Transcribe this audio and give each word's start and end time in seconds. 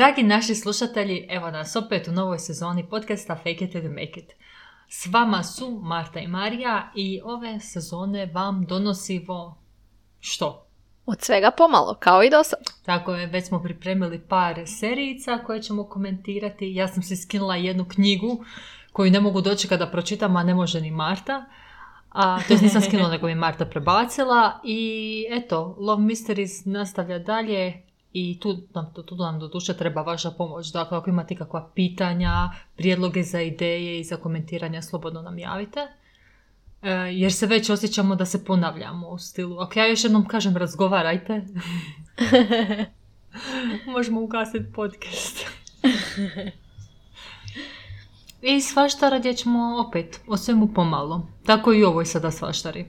Dragi 0.00 0.22
naši 0.22 0.54
slušatelji, 0.54 1.26
evo 1.30 1.50
nas 1.50 1.76
opet 1.76 2.08
u 2.08 2.12
novoj 2.12 2.38
sezoni 2.38 2.88
podcasta 2.90 3.36
Fake 3.36 3.64
it 3.64 3.72
to 3.72 3.78
make 3.78 4.20
it. 4.20 4.32
S 4.88 5.06
vama 5.06 5.42
su 5.42 5.80
Marta 5.82 6.20
i 6.20 6.26
Marija 6.26 6.92
i 6.94 7.20
ove 7.24 7.60
sezone 7.60 8.26
vam 8.26 8.66
donosimo 8.68 9.58
što? 10.20 10.66
Od 11.06 11.20
svega 11.20 11.50
pomalo, 11.50 11.94
kao 11.94 12.22
i 12.22 12.30
do 12.30 12.44
sad. 12.44 12.58
Tako 12.84 13.14
je, 13.14 13.26
već 13.26 13.46
smo 13.46 13.62
pripremili 13.62 14.20
par 14.28 14.62
serijica 14.66 15.38
koje 15.46 15.62
ćemo 15.62 15.84
komentirati. 15.84 16.74
Ja 16.74 16.88
sam 16.88 17.02
se 17.02 17.16
skinula 17.16 17.56
jednu 17.56 17.84
knjigu 17.84 18.44
koju 18.92 19.10
ne 19.10 19.20
mogu 19.20 19.40
doći 19.40 19.68
kada 19.68 19.86
pročitam, 19.86 20.36
a 20.36 20.42
ne 20.42 20.54
može 20.54 20.80
ni 20.80 20.90
Marta. 20.90 21.44
A, 22.10 22.38
to 22.48 22.54
nisam 22.62 22.82
skinula, 22.82 23.10
nego 23.14 23.26
mi 23.26 23.34
Marta 23.34 23.64
prebacila. 23.64 24.60
I 24.64 25.26
eto, 25.30 25.76
Love 25.78 26.02
Mysteries 26.02 26.66
nastavlja 26.66 27.18
dalje 27.18 27.89
i 28.12 28.40
tu 28.40 28.58
nam, 28.74 28.92
tu, 28.94 29.02
tu 29.02 29.16
nam 29.16 29.38
do 29.38 29.48
duše 29.48 29.76
treba 29.76 30.02
vaša 30.02 30.30
pomoć. 30.30 30.72
Dakle, 30.72 30.98
ako 30.98 31.10
imate 31.10 31.36
kakva 31.36 31.70
pitanja, 31.74 32.50
prijedloge 32.76 33.22
za 33.22 33.40
ideje 33.40 34.00
i 34.00 34.04
za 34.04 34.16
komentiranja, 34.16 34.82
slobodno 34.82 35.22
nam 35.22 35.38
javite. 35.38 35.80
E, 36.82 36.90
jer 36.92 37.32
se 37.32 37.46
već 37.46 37.70
osjećamo 37.70 38.14
da 38.14 38.24
se 38.26 38.44
ponavljamo 38.44 39.08
u 39.08 39.18
stilu. 39.18 39.58
Ako 39.58 39.78
ja 39.78 39.86
još 39.86 40.04
jednom 40.04 40.28
kažem 40.28 40.56
razgovarajte, 40.56 41.42
možemo 43.94 44.20
ugasiti 44.20 44.72
podcast. 44.74 45.46
I 48.42 48.60
svaštara 48.60 49.18
gdje 49.18 49.34
ćemo 49.34 49.84
opet 49.88 50.20
o 50.26 50.36
svemu 50.36 50.68
pomalo. 50.74 51.26
Tako 51.46 51.72
i 51.72 51.84
ovoj 51.84 52.04
sada 52.04 52.30
svaštari. 52.30 52.86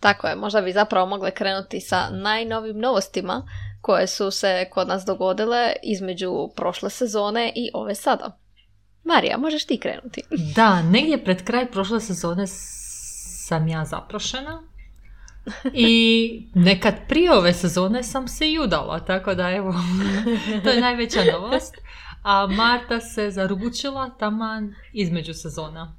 Tako 0.00 0.26
je, 0.26 0.36
možda 0.36 0.60
bi 0.60 0.72
zapravo 0.72 1.06
mogle 1.06 1.30
krenuti 1.30 1.80
sa 1.80 2.10
najnovim 2.10 2.78
novostima 2.78 3.42
koje 3.86 4.06
su 4.06 4.30
se 4.30 4.68
kod 4.70 4.88
nas 4.88 5.04
dogodile 5.04 5.72
između 5.82 6.48
prošle 6.56 6.90
sezone 6.90 7.52
i 7.54 7.70
ove 7.74 7.94
sada. 7.94 8.38
Marija, 9.04 9.38
možeš 9.38 9.66
ti 9.66 9.78
krenuti. 9.78 10.22
Da, 10.56 10.82
negdje 10.82 11.24
pred 11.24 11.44
kraj 11.44 11.70
prošle 11.70 12.00
sezone 12.00 12.44
sam 12.46 13.68
ja 13.68 13.84
zaprošena. 13.84 14.62
I 15.74 16.50
nekad 16.54 16.94
prije 17.08 17.32
ove 17.32 17.52
sezone 17.52 18.02
sam 18.02 18.28
se 18.28 18.50
i 18.50 18.58
udala, 18.58 19.00
tako 19.00 19.34
da 19.34 19.50
evo, 19.50 19.74
to 20.64 20.70
je 20.70 20.80
najveća 20.80 21.20
novost. 21.32 21.74
A 22.22 22.46
Marta 22.46 23.00
se 23.00 23.30
zaručila 23.30 24.10
taman 24.18 24.74
između 24.92 25.34
sezona. 25.34 25.96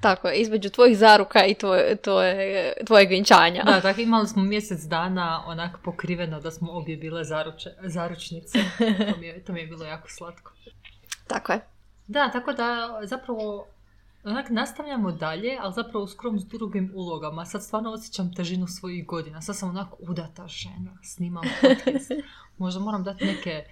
Tako 0.00 0.28
je, 0.28 0.36
između 0.36 0.70
tvojih 0.70 0.98
zaruka 0.98 1.44
i 1.44 1.54
tvoje, 1.54 1.96
tvoje, 1.96 2.72
tvojeg 2.86 3.08
vjenčanja. 3.08 3.62
Da, 3.64 3.80
tako 3.80 4.00
imali 4.00 4.28
smo 4.28 4.42
mjesec 4.42 4.80
dana 4.80 5.42
onak 5.46 5.78
pokriveno 5.84 6.40
da 6.40 6.50
smo 6.50 6.72
obje 6.72 6.96
bile 6.96 7.24
zaruče, 7.24 7.70
zaručnice. 7.82 8.58
To 9.12 9.20
mi, 9.20 9.26
je, 9.26 9.44
to 9.44 9.52
mi 9.52 9.60
je 9.60 9.66
bilo 9.66 9.84
jako 9.84 10.08
slatko. 10.08 10.52
Tako 11.26 11.52
je. 11.52 11.60
Da, 12.06 12.30
tako 12.30 12.52
da 12.52 13.00
zapravo 13.02 13.66
onak 14.24 14.50
nastavljamo 14.50 15.12
dalje, 15.12 15.58
ali 15.60 15.72
zapravo 15.74 16.04
u 16.04 16.08
skrom 16.08 16.38
s 16.38 16.44
drugim 16.44 16.92
ulogama. 16.94 17.44
Sad 17.44 17.64
stvarno 17.64 17.90
osjećam 17.90 18.34
težinu 18.34 18.66
svojih 18.66 19.06
godina. 19.06 19.42
Sad 19.42 19.56
sam 19.56 19.68
onako 19.68 19.96
udata 20.00 20.48
žena, 20.48 20.98
snimam 21.02 21.44
podcast. 21.60 22.10
Možda 22.58 22.80
moram 22.80 23.04
dati 23.04 23.24
neke 23.24 23.64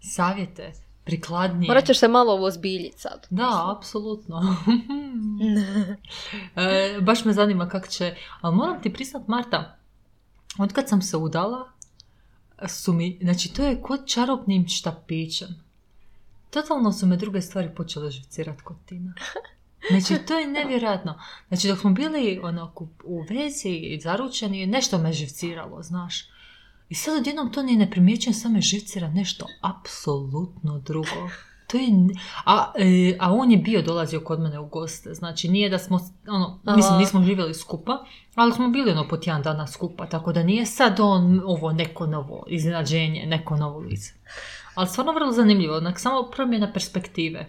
savjete 0.00 0.72
prikladnije. 1.04 1.68
Morat 1.68 1.86
ćeš 1.86 1.98
se 1.98 2.08
malo 2.08 2.36
uozbiljiti 2.36 2.98
sad. 2.98 3.26
Da, 3.30 3.74
apsolutno. 3.76 4.56
e, 6.56 7.00
baš 7.00 7.24
me 7.24 7.32
zanima 7.32 7.68
kako 7.68 7.88
će... 7.88 8.14
Ali 8.40 8.56
moram 8.56 8.82
ti 8.82 8.92
priznat, 8.92 9.28
Marta, 9.28 9.78
od 10.58 10.72
kad 10.72 10.88
sam 10.88 11.02
se 11.02 11.16
udala, 11.16 11.68
su 12.68 12.92
mi... 12.92 13.18
Znači, 13.22 13.54
to 13.54 13.64
je 13.64 13.82
kod 13.82 14.06
čarobnim 14.06 14.68
štapićem. 14.68 15.48
Totalno 16.50 16.92
su 16.92 17.06
me 17.06 17.16
druge 17.16 17.40
stvari 17.40 17.74
počele 17.76 18.10
živcirat 18.10 18.60
kod 18.60 18.76
Tina. 18.86 19.14
Znači, 19.90 20.26
to 20.26 20.38
je 20.38 20.46
nevjerojatno. 20.46 21.20
Znači, 21.48 21.68
dok 21.68 21.78
smo 21.78 21.90
bili 21.90 22.40
onako 22.42 22.88
u 23.04 23.24
vezi 23.30 23.68
i 23.68 24.00
zaručeni, 24.00 24.66
nešto 24.66 24.98
me 24.98 25.12
živciralo, 25.12 25.82
znaš. 25.82 26.31
I 26.92 26.94
sad 26.94 27.16
odjednom 27.16 27.52
to 27.52 27.62
ni 27.62 27.76
ne 27.76 27.90
primjećujem, 27.90 28.34
samo 28.34 28.54
me 28.54 28.60
živcira 28.60 29.08
nešto 29.08 29.46
apsolutno 29.60 30.78
drugo. 30.78 31.30
To 31.66 31.76
je, 31.76 31.88
a, 32.44 32.72
e, 32.78 33.16
a 33.20 33.32
on 33.32 33.50
je 33.50 33.56
bio 33.56 33.82
dolazio 33.82 34.20
kod 34.20 34.40
mene 34.40 34.58
u 34.58 34.66
goste, 34.66 35.14
znači 35.14 35.48
nije 35.48 35.70
da 35.70 35.78
smo, 35.78 36.00
ono, 36.28 36.60
mislim 36.76 36.98
nismo 36.98 37.22
živjeli 37.22 37.54
skupa, 37.54 38.04
ali 38.34 38.52
smo 38.52 38.68
bili 38.68 38.90
ono 38.90 39.08
po 39.08 39.16
tjedan 39.16 39.42
dana 39.42 39.66
skupa, 39.66 40.06
tako 40.06 40.32
da 40.32 40.42
nije 40.42 40.66
sad 40.66 41.00
on 41.00 41.42
ovo 41.44 41.72
neko 41.72 42.06
novo 42.06 42.44
iznenađenje, 42.48 43.26
neko 43.26 43.56
novo 43.56 43.78
lice. 43.78 44.12
Ali 44.74 44.88
stvarno 44.88 45.12
vrlo 45.12 45.32
zanimljivo, 45.32 45.76
onak 45.76 46.00
samo 46.00 46.30
promjena 46.36 46.72
perspektive. 46.72 47.48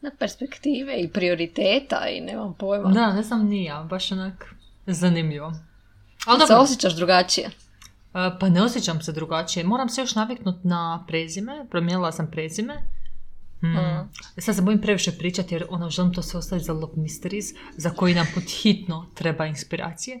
Na 0.00 0.10
perspektive 0.18 1.00
i 1.00 1.08
prioriteta 1.08 2.08
i 2.08 2.20
nemam 2.20 2.54
pojma. 2.54 2.90
Da, 2.90 3.12
ne 3.12 3.22
znam 3.22 3.46
ni 3.46 3.64
ja, 3.64 3.86
baš 3.90 4.12
onak 4.12 4.54
zanimljivo. 4.86 5.52
Ali 6.26 6.46
se 6.46 6.54
osjećaš 6.54 6.96
drugačije? 6.96 7.50
Pa 8.12 8.48
ne 8.48 8.62
osjećam 8.62 9.02
se 9.02 9.12
drugačije. 9.12 9.64
Moram 9.64 9.88
se 9.88 10.00
još 10.00 10.14
naviknuti 10.14 10.68
na 10.68 11.04
prezime. 11.08 11.66
Promijenila 11.70 12.12
sam 12.12 12.30
prezime. 12.30 12.74
Hmm. 13.60 14.10
Sad 14.38 14.56
se 14.56 14.62
bojim 14.62 14.80
previše 14.80 15.12
pričati 15.18 15.54
jer 15.54 15.64
ono, 15.70 15.90
želim 15.90 16.12
to 16.12 16.22
sve 16.22 16.38
ostaviti 16.38 16.64
za 16.64 16.72
Love 16.72 16.94
Mysteries 16.96 17.54
za 17.76 17.90
koji 17.90 18.14
nam 18.14 18.26
pod 18.34 18.42
hitno 18.42 19.06
treba 19.14 19.46
inspiracije. 19.46 20.20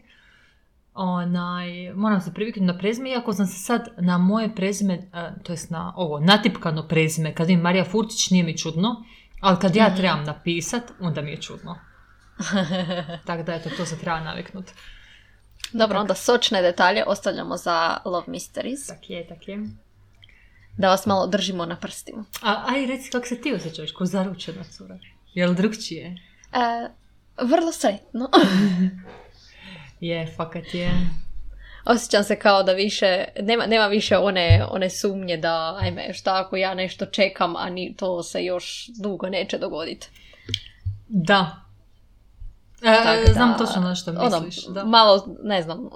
Onaj, 0.94 1.92
moram 1.94 2.20
se 2.20 2.34
priviknuti 2.34 2.66
na 2.66 2.78
prezime, 2.78 3.10
iako 3.10 3.32
sam 3.32 3.46
se 3.46 3.58
sad 3.58 3.88
na 3.98 4.18
moje 4.18 4.54
prezime, 4.54 5.10
to 5.42 5.52
jest 5.52 5.70
na 5.70 5.92
ovo, 5.96 6.20
natipkano 6.20 6.88
prezime, 6.88 7.34
kad 7.34 7.50
im 7.50 7.60
Marija 7.60 7.84
Furtić 7.84 8.30
nije 8.30 8.44
mi 8.44 8.58
čudno, 8.58 9.04
ali 9.40 9.58
kad 9.60 9.76
ja 9.76 9.86
mhm. 9.86 9.96
trebam 9.96 10.24
napisat, 10.24 10.82
onda 11.00 11.22
mi 11.22 11.30
je 11.30 11.40
čudno. 11.40 11.78
Tako 13.26 13.42
da, 13.42 13.54
eto, 13.54 13.70
to 13.76 13.86
se 13.86 13.98
treba 13.98 14.20
naviknuti. 14.20 14.72
Dobro, 15.72 16.00
onda 16.00 16.14
sočne 16.14 16.62
detalje 16.62 17.04
ostavljamo 17.06 17.56
za 17.56 17.96
Love 18.04 18.26
Mysteries. 18.26 18.88
Tak 18.88 19.10
je, 19.10 19.28
tak 19.28 19.48
je. 19.48 19.58
Da 20.78 20.88
vas 20.88 21.06
malo 21.06 21.26
držimo 21.26 21.66
na 21.66 21.76
prstima. 21.76 22.24
A, 22.42 22.64
aj, 22.68 22.86
reci 22.86 23.10
kako 23.10 23.26
se 23.26 23.40
ti 23.40 23.54
osjećaš 23.54 23.92
ko 23.92 24.06
zaručena 24.06 24.64
cura? 24.64 24.98
Je 25.34 25.46
li 25.46 25.54
drugčije? 25.54 26.16
E, 26.52 26.88
vrlo 27.42 27.72
sretno. 27.72 28.30
je, 30.00 30.32
fakat 30.36 30.74
je. 30.74 30.90
Osjećam 31.84 32.24
se 32.24 32.38
kao 32.38 32.62
da 32.62 32.72
više, 32.72 33.24
nema, 33.40 33.66
nema 33.66 33.86
više 33.86 34.18
one, 34.18 34.64
one 34.70 34.90
sumnje 34.90 35.36
da, 35.36 35.78
ajme, 35.80 36.12
šta 36.12 36.40
ako 36.40 36.56
ja 36.56 36.74
nešto 36.74 37.06
čekam, 37.06 37.56
a 37.56 37.70
ni 37.70 37.94
to 37.96 38.22
se 38.22 38.44
još 38.44 38.86
dugo 39.02 39.28
neće 39.28 39.58
dogoditi. 39.58 40.08
Da, 41.08 41.61
E, 42.82 43.32
znam 43.32 43.58
točno 43.58 43.82
na 43.82 43.94
što 43.94 44.10
ono, 44.10 44.40
misliš. 44.40 44.66
da. 44.66 44.84
Malo, 44.84 45.36
ne 45.42 45.62
znam, 45.62 45.88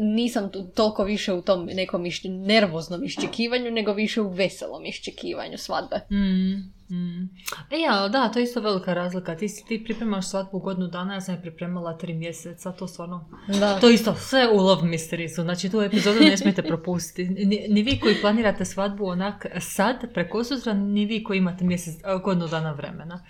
nisam 0.00 0.50
toliko 0.74 1.04
više 1.04 1.32
u 1.32 1.42
tom 1.42 1.64
nekom 1.64 2.06
iš, 2.06 2.20
nervoznom 2.24 3.04
iščekivanju, 3.04 3.70
nego 3.70 3.92
više 3.92 4.20
u 4.20 4.28
veselom 4.28 4.86
iščekivanju 4.86 5.58
svadbe. 5.58 6.00
Mm, 6.10 6.54
mm. 6.94 7.30
E 7.70 7.80
ja, 7.80 8.08
da, 8.08 8.28
to 8.28 8.38
je 8.38 8.42
isto 8.42 8.60
velika 8.60 8.94
razlika. 8.94 9.36
Ti, 9.36 9.46
ti 9.68 9.84
pripremaš 9.84 10.28
svadbu 10.28 10.58
godinu 10.58 10.86
dana, 10.86 11.14
ja 11.14 11.20
sam 11.20 11.34
je 11.34 11.40
pripremala 11.40 11.98
tri 11.98 12.14
mjeseca, 12.14 12.72
to 12.72 12.88
stvarno... 12.88 13.28
Da. 13.60 13.80
To 13.80 13.90
isto, 13.90 14.14
sve 14.14 14.48
u 14.52 14.56
Love 14.56 14.82
Mysteries, 14.82 15.42
znači 15.42 15.70
tu 15.70 15.80
epizodu 15.80 16.20
ne 16.20 16.36
smijete 16.36 16.62
propustiti. 16.62 17.46
Ni, 17.46 17.66
ni, 17.68 17.82
vi 17.82 18.00
koji 18.00 18.20
planirate 18.20 18.64
svadbu 18.64 19.06
onak 19.06 19.46
sad, 19.60 20.12
preko 20.14 20.44
sutra, 20.44 20.72
ni 20.74 21.04
vi 21.04 21.24
koji 21.24 21.38
imate 21.38 21.64
mjesec, 21.64 21.94
godinu 22.24 22.48
dana 22.48 22.72
vremena. 22.72 23.24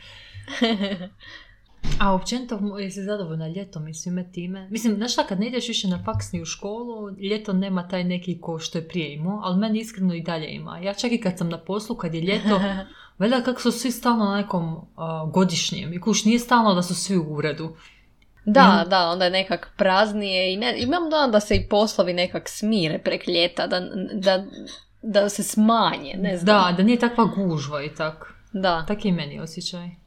A 2.01 2.15
općenito 2.15 2.79
jesi 2.79 3.03
zadovoljna 3.03 3.49
ljetom 3.49 3.89
i 3.89 3.95
svime 3.95 4.33
time? 4.33 4.69
Mislim, 4.71 4.97
znaš 4.97 5.13
šta, 5.13 5.27
kad 5.27 5.41
ne 5.41 5.47
ideš 5.47 5.69
više 5.69 5.89
na 5.89 6.03
faksni 6.04 6.43
u 6.43 6.45
školu, 6.45 7.10
ljeto 7.10 7.53
nema 7.53 7.89
taj 7.89 8.04
neki 8.04 8.41
ko 8.41 8.59
što 8.59 8.78
je 8.78 8.89
prije 8.89 9.15
imao, 9.15 9.41
ali 9.45 9.59
meni 9.59 9.81
iskreno 9.81 10.15
i 10.15 10.22
dalje 10.22 10.49
ima. 10.49 10.78
Ja 10.78 10.95
čak 10.95 11.13
i 11.13 11.21
kad 11.21 11.39
sam 11.39 11.49
na 11.49 11.59
poslu, 11.59 11.97
kad 11.97 12.15
je 12.15 12.21
ljeto, 12.21 12.60
valjda 13.19 13.43
kako 13.43 13.60
su 13.60 13.72
svi 13.72 13.91
stalno 13.91 14.25
na 14.25 14.37
nekom 14.37 14.75
uh, 14.75 14.83
godišnjem. 15.33 15.93
I 15.93 16.01
kuš 16.01 16.25
nije 16.25 16.39
stalno 16.39 16.75
da 16.75 16.83
su 16.83 16.95
svi 16.95 17.16
u 17.16 17.34
uredu. 17.34 17.77
Da, 18.45 18.84
da, 18.89 19.10
onda 19.10 19.25
je 19.25 19.31
nekak 19.31 19.72
praznije 19.77 20.54
i 20.54 20.57
ne, 20.57 20.75
imam 20.78 21.10
da 21.10 21.28
da 21.33 21.41
se 21.41 21.57
i 21.57 21.69
poslovi 21.69 22.13
nekak 22.13 22.49
smire 22.49 22.99
prek 22.99 23.28
ljeta, 23.28 23.66
da, 23.66 23.81
da, 24.13 24.45
da 25.03 25.28
se 25.28 25.43
smanje, 25.43 26.15
ne 26.19 26.37
znam. 26.37 26.47
Da, 26.47 26.77
da 26.77 26.83
nije 26.83 26.99
takva 26.99 27.25
gužva 27.25 27.83
i 27.83 27.95
tak. 27.95 28.34
Da. 28.53 28.84
Tak 28.89 29.04
je 29.04 29.09
i 29.09 29.13
meni 29.13 29.41
osjećaj. 29.41 30.00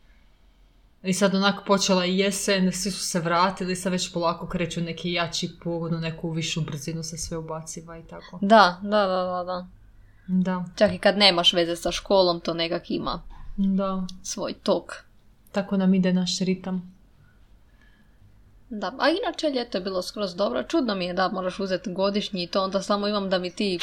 I 1.03 1.13
sad 1.13 1.35
onako 1.35 1.63
počela 1.63 2.05
i 2.05 2.17
jesen, 2.17 2.71
svi 2.71 2.91
su 2.91 2.99
se 2.99 3.19
vratili, 3.19 3.75
sad 3.75 3.91
već 3.91 4.13
polako 4.13 4.47
kreću 4.47 4.81
neki 4.81 5.11
jači 5.11 5.49
pogon, 5.63 6.01
neku 6.01 6.31
višu 6.31 6.61
brzinu 6.61 7.03
se 7.03 7.17
sve 7.17 7.37
ubaciva 7.37 7.97
i 7.97 8.03
tako. 8.03 8.39
Da, 8.41 8.79
da, 8.81 9.05
da, 9.05 9.23
da, 9.23 9.43
da. 9.43 9.67
Da. 10.27 10.65
Čak 10.75 10.93
i 10.93 10.97
kad 10.97 11.17
nemaš 11.17 11.53
veze 11.53 11.75
sa 11.75 11.91
školom, 11.91 12.39
to 12.39 12.53
nekak 12.53 12.91
ima 12.91 13.21
da. 13.57 14.07
svoj 14.23 14.53
tok. 14.53 14.93
Tako 15.51 15.77
nam 15.77 15.93
ide 15.93 16.13
naš 16.13 16.39
ritam. 16.39 16.93
Da, 18.69 18.93
a 18.99 19.09
inače 19.09 19.49
ljeto 19.49 19.77
je 19.77 19.81
bilo 19.81 20.01
skroz 20.01 20.35
dobro. 20.35 20.63
Čudno 20.63 20.95
mi 20.95 21.05
je 21.05 21.13
da 21.13 21.29
moraš 21.29 21.59
uzeti 21.59 21.93
godišnji 21.93 22.43
i 22.43 22.47
to 22.47 22.63
onda 22.63 22.81
samo 22.81 23.07
imam 23.07 23.29
da 23.29 23.39
mi 23.39 23.51
ti 23.51 23.79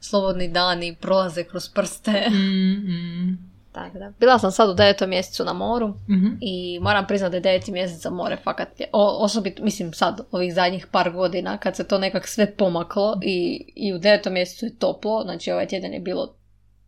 slobodni 0.00 0.48
dani 0.48 0.96
prolaze 1.00 1.44
kroz 1.44 1.68
prste. 1.68 2.26
Mm, 2.30 2.92
mm. 2.92 3.51
Tako 3.72 3.98
da. 3.98 4.12
Bila 4.20 4.38
sam 4.38 4.50
sad 4.52 4.70
u 4.70 4.74
devetom 4.74 5.10
mjesecu 5.10 5.44
na 5.44 5.52
moru 5.52 5.88
Mhm. 5.88 6.26
i 6.40 6.78
moram 6.80 7.06
priznati 7.06 7.30
da 7.30 7.36
je 7.36 7.40
deveti 7.40 7.72
mjesec 7.72 8.02
za 8.02 8.10
more 8.10 8.36
fakat 8.36 8.80
je, 8.80 8.86
o, 8.92 9.24
osobito, 9.24 9.64
mislim 9.64 9.92
sad, 9.92 10.20
ovih 10.30 10.54
zadnjih 10.54 10.86
par 10.86 11.10
godina, 11.12 11.58
kad 11.58 11.76
se 11.76 11.88
to 11.88 11.98
nekak 11.98 12.26
sve 12.28 12.56
pomaklo 12.56 13.18
i, 13.22 13.64
i 13.76 13.94
u 13.94 13.98
devetom 13.98 14.32
mjesecu 14.32 14.66
je 14.66 14.78
toplo, 14.78 15.22
znači 15.22 15.52
ovaj 15.52 15.66
tjedan 15.66 15.92
je 15.92 16.00
bilo 16.00 16.34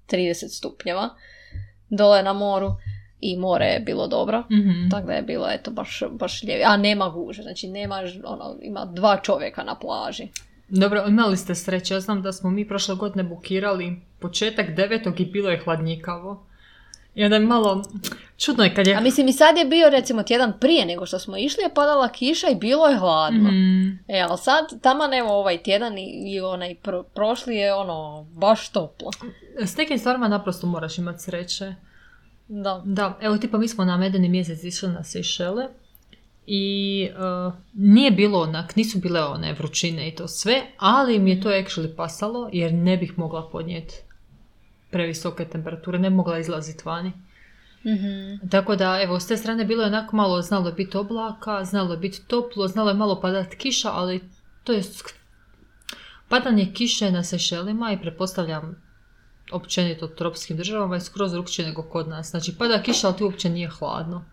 30 0.08 0.48
stupnjeva 0.48 1.08
dole 1.90 2.22
na 2.22 2.32
moru 2.32 2.70
i 3.20 3.36
more 3.36 3.66
je 3.66 3.80
bilo 3.80 4.06
dobro. 4.06 4.40
Mhm. 4.50 4.88
Tako 4.90 5.06
da 5.06 5.12
je 5.12 5.22
bilo, 5.22 5.46
eto, 5.50 5.70
baš, 5.70 6.02
baš 6.10 6.42
lijevi. 6.42 6.62
A 6.66 6.76
nema 6.76 7.08
guže, 7.08 7.42
znači 7.42 7.68
nema, 7.68 8.00
ono, 8.24 8.56
ima 8.62 8.84
dva 8.84 9.20
čovjeka 9.22 9.64
na 9.64 9.74
plaži. 9.74 10.28
Dobro, 10.68 11.04
imali 11.08 11.36
ste 11.36 11.54
sreće. 11.54 11.94
Ja 11.94 12.00
znam 12.00 12.22
da 12.22 12.32
smo 12.32 12.50
mi 12.50 12.68
prošle 12.68 12.94
godine 12.94 13.22
bukirali 13.24 13.96
početak 14.18 14.70
devetog 14.74 15.20
i 15.20 15.24
bilo 15.24 15.50
je 15.50 15.60
hladnjikavo. 15.64 16.46
I 17.14 17.24
onda 17.24 17.36
je 17.36 17.40
malo... 17.40 17.82
Čudno 18.36 18.64
je 18.64 18.74
kad 18.74 18.86
je... 18.86 18.94
A 18.94 19.00
mislim 19.00 19.28
i 19.28 19.32
sad 19.32 19.56
je 19.56 19.64
bio 19.64 19.90
recimo 19.90 20.22
tjedan 20.22 20.52
prije 20.60 20.86
nego 20.86 21.06
što 21.06 21.18
smo 21.18 21.36
išli 21.36 21.62
je 21.62 21.74
padala 21.74 22.08
kiša 22.08 22.48
i 22.48 22.54
bilo 22.54 22.86
je 22.86 22.96
hladno. 22.98 23.50
Mm, 23.50 23.98
E, 24.08 24.20
ali 24.28 24.38
sad, 24.38 24.80
taman 24.82 25.14
evo 25.14 25.30
ovaj 25.32 25.62
tjedan 25.62 25.98
i, 25.98 26.34
i 26.34 26.40
onaj 26.40 26.74
pro- 26.74 27.02
prošli 27.02 27.56
je 27.56 27.74
ono, 27.74 28.26
baš 28.32 28.68
toplo. 28.68 29.10
s 29.58 29.76
nekim 29.76 29.98
stvarima 29.98 30.28
naprosto 30.28 30.66
moraš 30.66 30.98
imati 30.98 31.22
sreće. 31.22 31.74
Da. 32.48 32.82
Da, 32.84 33.18
evo 33.20 33.36
tipa 33.38 33.58
mi 33.58 33.68
smo 33.68 33.84
na 33.84 33.96
medeni 33.96 34.28
mjesec 34.28 34.64
išli 34.64 34.88
na 34.88 35.04
Sejšele 35.04 35.64
i 36.46 37.08
uh, 37.46 37.52
nije 37.74 38.10
bilo 38.10 38.40
onak, 38.40 38.76
nisu 38.76 38.98
bile 38.98 39.24
one 39.24 39.52
vrućine 39.52 40.08
i 40.08 40.14
to 40.14 40.28
sve, 40.28 40.62
ali 40.78 41.18
mi 41.18 41.30
je 41.30 41.40
to 41.40 41.48
actually 41.48 41.96
pasalo 41.96 42.48
jer 42.52 42.72
ne 42.72 42.96
bih 42.96 43.18
mogla 43.18 43.48
podnijeti 43.52 43.94
previsoke 44.94 45.44
temperature, 45.44 45.98
ne 45.98 46.10
mogla 46.10 46.38
izlaziti 46.38 46.82
vani. 46.84 47.12
Mhm. 47.86 48.48
Tako 48.50 48.76
da, 48.76 49.00
evo, 49.02 49.20
s 49.20 49.26
te 49.26 49.36
strane 49.36 49.64
bilo 49.64 49.82
je 49.82 49.86
onako 49.86 50.16
malo, 50.16 50.42
znalo 50.42 50.68
je 50.68 50.72
biti 50.74 50.96
oblaka, 50.96 51.64
znalo 51.64 51.92
je 51.92 51.98
biti 51.98 52.22
toplo, 52.26 52.68
znalo 52.68 52.90
je 52.90 52.94
malo 52.94 53.20
padat 53.20 53.54
kiša, 53.54 53.90
ali 53.92 54.20
to 54.64 54.72
je 54.72 54.82
sk- 54.82 55.14
padanje 56.28 56.70
kiše 56.74 57.10
na 57.10 57.22
Sešelima 57.22 57.92
i 57.92 58.00
pretpostavljam 58.00 58.82
općenito 59.52 60.06
tropskim 60.06 60.56
državama 60.56 60.94
je 60.94 61.00
skroz 61.00 61.32
drukčije 61.32 61.68
nego 61.68 61.82
kod 61.82 62.08
nas. 62.08 62.30
Znači, 62.30 62.54
pada 62.58 62.82
kiša, 62.82 63.06
ali 63.06 63.16
ti 63.16 63.24
uopće 63.24 63.50
nije 63.50 63.68
hladno. 63.68 64.24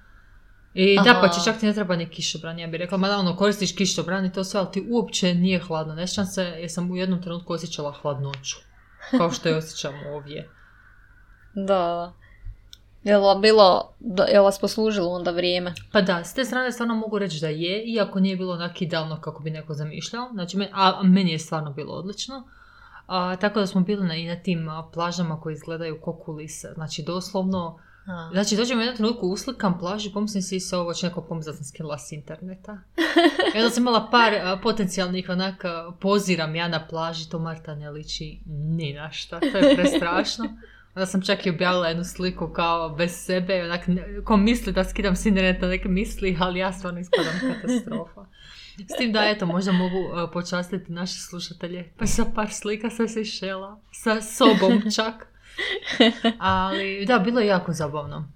I 0.74 0.96
da, 0.96 1.12
Aha. 1.12 1.22
pa 1.22 1.30
će 1.30 1.40
čak 1.46 1.60
ti 1.60 1.66
ne 1.66 1.74
treba 1.74 1.96
ni 1.96 2.10
kišobran, 2.10 2.60
ja 2.60 2.68
bih 2.68 2.80
rekla, 2.80 2.98
ma 2.98 3.08
da, 3.08 3.18
ono, 3.18 3.36
koristiš 3.36 3.76
kišobran 3.76 4.26
i 4.26 4.34
to 4.34 4.44
sve, 4.44 4.60
ali 4.60 4.72
ti 4.72 4.86
uopće 4.90 5.34
nije 5.34 5.60
hladno. 5.60 5.96
Ne 5.96 6.08
sjećam 6.08 6.26
se, 6.26 6.44
jer 6.44 6.72
sam 6.72 6.92
u 6.92 6.96
jednom 6.96 7.22
trenutku 7.22 7.54
osjećala 7.54 7.92
hladnoću, 7.92 8.58
kao 9.18 9.32
što 9.32 9.50
je 9.50 9.58
osjećam 9.58 9.94
ovdje. 10.14 10.50
Da. 11.56 12.14
Je 13.04 13.18
li 13.18 13.24
vam 13.24 13.42
bilo, 13.42 13.94
da, 14.00 14.24
je 14.24 14.40
li 14.40 14.44
vas 14.44 14.60
poslužilo 14.60 15.10
onda 15.10 15.32
vrijeme? 15.32 15.74
Pa 15.92 16.02
da, 16.02 16.24
s 16.24 16.34
te 16.34 16.46
strane 16.46 16.72
stvarno 16.72 16.96
mogu 16.96 17.20
reći 17.20 17.42
da 17.42 17.48
je, 17.48 17.84
iako 17.86 18.20
nije 18.20 18.38
bilo 18.38 18.54
onak 18.54 18.82
idealno 18.82 19.22
kako 19.22 19.44
bi 19.44 19.52
neko 19.52 19.74
zamišljao. 19.74 20.30
Znači, 20.34 20.58
men- 20.58 20.70
a 20.74 21.04
meni 21.04 21.32
je 21.32 21.40
stvarno 21.40 21.72
bilo 21.72 21.94
odlično. 21.94 22.48
A, 23.08 23.36
tako 23.36 23.60
da 23.60 23.68
smo 23.68 23.82
bili 23.82 24.08
na, 24.08 24.16
i 24.16 24.28
na 24.28 24.36
tim 24.36 24.70
plažama 24.94 25.42
koje 25.42 25.54
izgledaju 25.54 26.02
ko 26.02 26.14
kulise. 26.26 26.72
Znači, 26.74 27.04
doslovno, 27.04 27.80
znači 28.32 28.56
dođem 28.56 28.78
u 28.78 28.82
jednom 28.82 28.98
trenutku, 28.98 29.28
uslikam 29.28 29.80
plažu 29.80 30.10
i 30.10 30.14
pomislim 30.14 30.44
si 30.44 30.60
se 30.60 30.78
ovo 30.78 30.94
će 30.94 31.08
neko 31.08 31.42
sam 31.44 31.64
skinula 31.64 31.98
s 31.98 32.12
interneta. 32.12 32.78
I 33.56 33.58
onda 33.58 33.70
sam 33.70 33.84
imala 33.84 34.10
par 34.12 34.34
a, 34.34 34.60
potencijalnih 34.64 35.30
onak 35.30 35.66
a, 35.66 35.92
poziram 36.00 36.56
ja 36.56 36.68
na 36.68 36.88
plaži, 36.88 37.30
to 37.30 37.40
Marta 37.40 37.76
ne 37.76 37.90
liči 37.90 38.40
ni 38.46 38.94
na 38.94 39.12
šta, 39.12 39.40
to 39.40 39.58
je 39.58 39.76
prestrašno. 39.76 40.46
Onda 40.96 41.06
sam 41.06 41.22
čak 41.22 41.46
i 41.46 41.50
objavila 41.50 41.88
jednu 41.88 42.04
sliku 42.04 42.48
kao 42.48 42.90
bez 42.90 43.12
sebe, 43.12 43.64
onak, 43.64 43.88
ne- 43.88 44.24
ko 44.24 44.38
misli 44.38 44.74
da 44.74 44.84
skidam 44.84 45.16
s 45.16 45.26
interneta 45.26 45.68
neke 45.68 45.90
misli, 45.90 46.38
ali 46.40 46.60
ja 46.60 46.74
stvarno 46.74 47.00
ispadam 47.00 47.34
katastrofa. 47.40 48.26
S 48.78 48.98
tim 48.98 49.12
da, 49.12 49.30
eto, 49.30 49.46
možda 49.46 49.72
mogu 49.72 49.98
uh, 49.98 50.30
počastiti 50.34 50.92
naše 50.92 51.20
slušatelje 51.20 51.92
pa 51.98 52.08
sa 52.08 52.26
par 52.36 52.54
slika 52.54 52.90
sa 52.90 53.08
Sešela, 53.08 53.80
sa 53.92 54.22
sobom 54.22 54.82
čak. 54.96 55.31
Ali, 56.40 57.06
da, 57.06 57.20
bilo 57.20 57.40
je 57.40 57.48
jako 57.48 57.74
zabavno. 57.74 58.28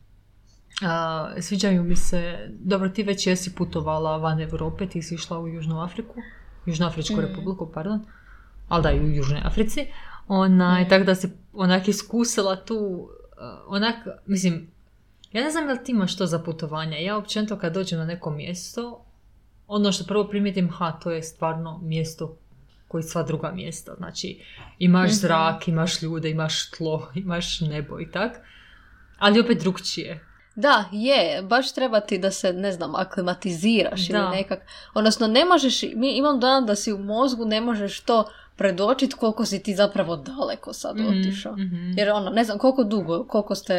A, 0.82 1.30
sviđaju 1.42 1.84
mi 1.84 1.96
se, 1.96 2.50
dobro 2.50 2.90
ti 2.90 3.04
već 3.04 3.28
jesi 3.28 3.56
putovala 3.56 4.18
van 4.18 4.42
Europe, 4.42 4.88
ti 4.88 5.02
si 5.02 5.16
išla 5.16 5.40
u 5.40 5.48
Južnu 5.48 5.82
Afriku, 5.82 6.16
Južnoafričku 6.66 7.16
Mm. 7.16 7.20
republiku, 7.20 7.72
pardon, 7.74 8.06
ali 8.68 8.84
da 8.84 8.92
i 8.92 9.00
u 9.00 9.10
Južnoj 9.10 9.42
Africi, 9.44 9.88
onaj, 10.28 10.84
Mm. 10.84 10.90
tako 10.90 11.04
da 11.04 11.16
si 11.16 11.30
onak 11.54 11.88
iskusila 11.88 12.56
tu, 12.56 12.78
uh, 12.78 13.08
onak, 13.68 13.96
mislim, 14.26 14.72
ja 15.32 15.44
ne 15.44 15.52
znam 15.52 15.68
jel 15.70 15.78
ti 15.86 15.92
imaš 15.92 16.18
to 16.18 16.26
za 16.26 16.40
putovanja, 16.40 16.98
ja 16.98 17.18
općenito 17.18 17.58
kad 17.58 17.74
dođem 17.74 18.00
na 18.00 18.06
neko 18.06 18.30
mjesto, 18.30 19.06
ono 19.68 19.92
što 19.92 20.04
prvo 20.04 20.28
primijetim, 20.28 20.70
ha, 20.72 20.92
to 20.92 21.12
je 21.12 21.24
stvarno 21.24 21.80
mjesto 21.84 22.38
koji 22.96 23.04
sva 23.04 23.24
druga 23.24 23.52
mjesta, 23.52 23.94
znači 23.94 24.40
imaš 24.80 25.08
Mhm. 25.08 25.16
zrak, 25.16 25.68
imaš 25.68 26.02
ljude, 26.02 26.30
imaš 26.30 26.70
tlo, 26.70 27.08
imaš 27.16 27.60
nebo 27.62 28.00
i 28.00 28.12
tak, 28.12 28.32
ali 29.18 29.40
opet 29.40 29.60
drugčije. 29.60 30.26
Da, 30.56 30.86
je, 30.92 31.42
baš 31.44 31.74
treba 31.74 32.00
ti 32.00 32.18
da 32.18 32.32
se, 32.32 32.54
ne 32.54 32.72
znam, 32.72 32.96
aklimatiziraš 32.96 34.08
Da. 34.08 34.18
ili 34.18 34.30
nekak. 34.32 34.60
Odnosno, 34.94 35.28
ne 35.28 35.46
možeš, 35.46 35.82
mi 35.86 36.12
imam 36.12 36.40
dojam 36.40 36.66
da 36.66 36.76
si 36.76 36.94
u 36.94 36.98
mozgu 37.00 37.46
ne 37.46 37.62
možeš 37.62 38.00
to 38.02 38.26
predočit 38.56 39.14
koliko 39.14 39.46
si 39.46 39.64
ti 39.64 39.76
zapravo 39.76 40.16
daleko 40.18 40.74
sad 40.74 40.96
Mhm, 40.98 41.08
otišao. 41.10 41.54
mhm. 41.54 41.98
Jer 41.98 42.10
ono, 42.10 42.30
ne 42.30 42.44
znam, 42.44 42.58
koliko 42.58 42.84
dugo, 42.86 43.24
koliko 43.26 43.56
ste 43.56 43.74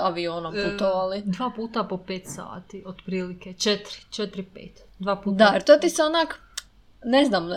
avionom 0.00 0.56
E, 0.56 0.64
putovali. 0.64 1.22
Dva 1.24 1.50
puta 1.50 1.84
po 1.84 1.98
pet 1.98 2.22
sati, 2.26 2.82
otprilike. 2.86 3.52
Četiri, 3.54 3.96
četiri, 4.10 4.42
pet. 4.44 4.80
Dva 4.98 5.16
puta. 5.16 5.36
Da, 5.36 5.50
jer 5.52 5.62
to 5.62 5.76
ti 5.76 5.90
se 5.90 6.02
onak, 6.02 6.38
ne 7.04 7.24
znam, 7.24 7.48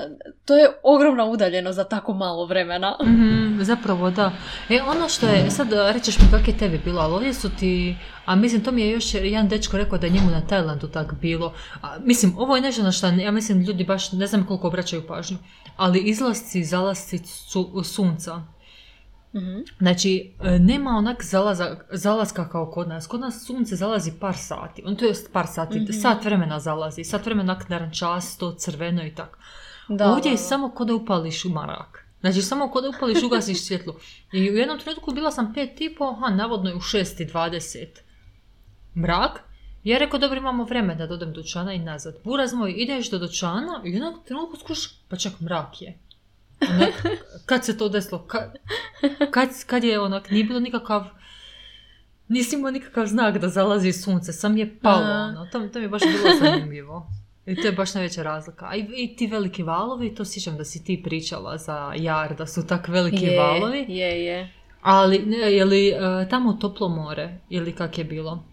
to 0.46 0.58
je 0.58 0.70
ogromna 0.84 1.26
udaljenost 1.26 1.76
za 1.76 1.84
tako 1.84 2.14
malo 2.14 2.46
vremena. 2.46 2.98
Mhm, 3.04 3.62
zapravo 3.62 4.12
da. 4.12 4.32
E, 4.70 4.82
ono 4.82 5.10
što 5.10 5.28
je, 5.28 5.52
sad 5.52 5.74
a, 5.74 5.92
rećeš 5.92 6.20
mi 6.20 6.26
kako 6.32 6.52
je 6.52 6.58
tebi 6.58 6.82
bilo, 6.86 7.02
ali 7.02 7.14
ovdje 7.14 7.34
su 7.34 7.50
ti, 7.50 7.96
a 8.26 8.36
mislim 8.36 8.64
to 8.64 8.72
mi 8.72 8.82
je 8.82 8.92
još 8.92 9.14
jedan 9.14 9.48
dečko 9.48 9.78
rekao 9.78 9.98
da 9.98 10.08
je 10.08 10.14
njemu 10.14 10.32
na 10.32 10.42
Tajlandu 10.42 10.88
tak 10.88 11.14
bilo. 11.14 11.54
A, 11.82 11.98
mislim, 12.00 12.38
ovo 12.38 12.56
je 12.56 12.62
nešto 12.62 12.84
na 12.84 12.92
što 12.92 13.08
ja 13.08 13.32
mislim 13.32 13.62
ljudi 13.62 13.84
baš 13.84 14.12
ne 14.12 14.28
znam 14.28 14.46
koliko 14.46 14.68
obraćaju 14.68 15.08
pažnju, 15.08 15.38
ali 15.76 16.00
izlasci 16.00 16.64
zalasci 16.64 17.18
su, 17.18 17.84
sunca. 17.84 18.53
Mhm. 19.36 19.60
Znači, 19.78 20.34
e, 20.44 20.60
nema 20.60 20.90
onak 20.90 21.24
zalaza, 21.24 21.78
zalaska 21.92 22.50
kao 22.50 22.72
kod 22.72 22.88
nas. 22.88 23.08
Kod 23.08 23.20
nas 23.20 23.46
sunce 23.46 23.76
zalazi 23.76 24.12
par 24.20 24.38
sati. 24.38 24.84
On 24.86 24.96
to 24.96 25.06
je 25.06 25.14
par 25.34 25.48
sati, 25.48 25.80
Mhm. 25.80 25.92
sat 25.92 26.26
vremena 26.26 26.60
zalazi. 26.60 27.04
Sat 27.04 27.26
vremena 27.26 27.54
onak 27.54 27.70
narančasto, 27.70 28.52
crveno 28.54 29.04
i 29.06 29.16
tako. 29.16 29.38
Da, 29.90 30.12
Ovdje 30.12 30.32
je 30.32 30.38
samo 30.38 30.70
kod 30.70 30.88
da 30.88 30.96
upališ 30.96 31.46
u 31.46 31.50
marak. 31.50 32.08
Znači, 32.20 32.42
samo 32.42 32.72
kod 32.72 32.84
da 32.84 32.90
upališ, 32.90 33.24
ugasiš 33.24 33.66
svjetlo. 33.66 33.96
I 34.34 34.52
u 34.52 34.56
jednom 34.56 34.80
trenutku 34.80 35.12
bila 35.12 35.32
sam 35.32 35.54
pet 35.54 35.82
i 35.82 35.96
po, 35.96 36.04
aha, 36.06 36.36
navodno 36.36 36.70
je 36.70 36.76
u 36.76 36.80
6.20 36.80 37.88
mrak. 38.98 39.40
Ja 39.84 39.98
rekao, 39.98 40.20
dobro, 40.20 40.38
imamo 40.38 40.64
vremena 40.64 40.96
da 40.96 41.08
dodem 41.08 41.30
do 41.30 41.42
dućana 41.42 41.74
i 41.74 41.80
nazad. 41.80 42.16
Buraz 42.24 42.54
moj, 42.54 42.74
ideš 42.78 43.10
do 43.12 43.18
dućana 43.18 43.82
i 43.86 43.90
u 43.90 43.94
jednom 43.94 44.14
trenutku 44.26 44.58
skuš, 44.58 44.90
pa 45.10 45.16
čak 45.18 45.40
mrak 45.42 45.82
je. 45.82 45.98
Onak, 46.70 46.94
kad 47.46 47.66
se 47.66 47.78
to 47.78 47.90
desilo? 47.90 48.20
Kad, 48.28 48.56
kad, 49.32 49.50
kad 49.68 49.84
je 49.84 50.00
onak, 50.00 50.30
nije 50.30 50.44
bilo 50.44 50.60
nikakav, 50.60 51.06
nisi 52.28 52.56
imao 52.56 52.72
nikakav 52.72 53.06
znak 53.06 53.38
da 53.38 53.50
zalazi 53.50 53.94
sunce, 53.94 54.34
sam 54.34 54.58
je 54.58 54.80
palo. 54.80 55.04
Aha. 55.04 55.36
Ono. 55.38 55.46
To, 55.46 55.68
to 55.68 55.80
mi 55.80 55.86
je 55.86 55.90
baš 55.90 56.02
bilo 56.02 56.36
zanimljivo. 56.42 57.08
I 57.46 57.56
to 57.56 57.62
je 57.62 57.72
baš 57.72 57.94
najveća 57.94 58.24
razlika. 58.24 58.66
A 58.70 58.76
i, 58.76 58.88
i 58.96 59.16
ti 59.16 59.28
veliki 59.28 59.64
valovi, 59.64 60.16
to 60.16 60.26
sjećam 60.26 60.58
da 60.58 60.66
si 60.66 60.84
ti 60.84 61.02
pričala 61.04 61.58
za 61.58 61.94
jar, 61.96 62.36
da 62.36 62.48
su 62.48 62.68
tak 62.68 62.88
veliki 62.88 63.26
je, 63.26 63.40
valovi. 63.40 63.86
Je, 63.88 64.26
je. 64.26 64.54
Ali, 64.82 65.20
ne, 65.26 65.38
je 65.38 65.66
li 65.66 65.88
e, 65.88 66.28
tamo 66.30 66.54
toplo 66.54 66.90
more? 66.90 67.40
Ili 67.50 67.72
kak 67.72 67.98
je 67.98 68.04
bilo? 68.04 68.44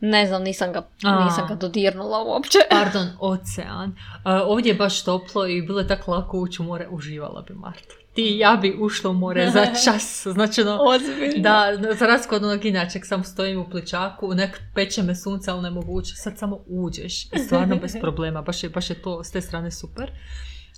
Ne 0.00 0.26
znam, 0.26 0.42
nisam 0.42 0.72
ga, 0.72 0.88
A. 1.04 1.24
nisam 1.24 1.48
ga 1.48 1.54
dodirnula 1.54 2.24
uopće. 2.24 2.58
Pardon, 2.70 3.08
ocean. 3.18 3.96
Ovdje 4.24 4.70
je 4.70 4.74
baš 4.74 5.04
toplo 5.04 5.46
i 5.46 5.62
bilo 5.62 5.80
je 5.80 5.88
tako 5.88 6.10
lako 6.10 6.38
ući 6.38 6.62
u 6.62 6.64
more. 6.64 6.88
Uživala 6.90 7.42
bi 7.42 7.54
Marta. 7.54 7.94
Ti 8.14 8.22
i 8.22 8.38
ja 8.38 8.58
bi 8.62 8.76
ušla 8.80 9.10
u 9.10 9.14
more 9.14 9.50
za 9.50 9.66
čas. 9.84 10.26
Znači, 10.32 10.60
ono, 10.60 10.78
Ozbiljno. 10.82 11.42
Da, 11.42 11.78
za 11.98 12.06
razliku 12.06 12.34
od 12.34 12.44
onog 12.44 12.64
inačeg, 12.64 13.06
sam 13.06 13.24
stojim 13.24 13.60
u 13.60 13.70
pličaku, 13.70 14.34
nek 14.34 14.60
peče 14.74 15.02
me 15.02 15.16
sunce, 15.16 15.50
ali 15.50 15.62
ne 15.62 15.70
mogu 15.70 15.92
ući. 15.92 16.16
Sad 16.16 16.38
samo 16.38 16.58
uđeš 16.66 17.24
i 17.24 17.38
stvarno 17.38 17.76
bez 17.76 17.96
problema, 18.02 18.42
baš 18.42 18.62
je, 18.62 18.70
baš 18.70 18.90
je 18.90 19.02
to 19.02 19.24
s 19.24 19.30
te 19.30 19.40
strane 19.40 19.70
super. 19.70 20.10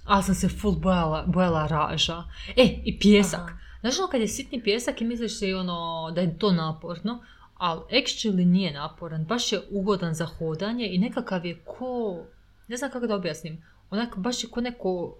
Ali 0.05 0.23
sam 0.23 0.35
se 0.35 0.49
full 0.49 0.77
bojala, 0.77 1.25
bojala 1.27 1.67
raža. 1.67 2.25
E, 2.57 2.65
i 2.85 2.99
pjesak. 2.99 3.41
Aha. 3.41 3.59
Znaš 3.81 3.99
ono 3.99 4.09
kad 4.09 4.21
je 4.21 4.29
sitni 4.29 4.63
pjesak 4.63 5.01
i 5.01 5.05
misliš 5.05 5.39
si 5.39 5.55
ono 5.55 6.11
da 6.15 6.21
je 6.21 6.39
to 6.39 6.53
naporno, 6.53 7.25
ali 7.63 7.81
actually 7.91 8.45
nije 8.45 8.73
naporan, 8.73 9.25
baš 9.25 9.53
je 9.53 9.61
ugodan 9.71 10.15
za 10.15 10.27
hodanje 10.27 10.89
i 10.93 10.99
nekakav 10.99 11.47
je 11.47 11.59
ko 11.65 12.19
ne 12.69 12.77
znam 12.77 12.91
kako 12.91 13.07
da 13.07 13.15
objasnim, 13.15 13.63
onak 13.91 14.17
baš 14.17 14.45
je 14.45 14.51
ko 14.51 14.61
neko, 14.61 15.17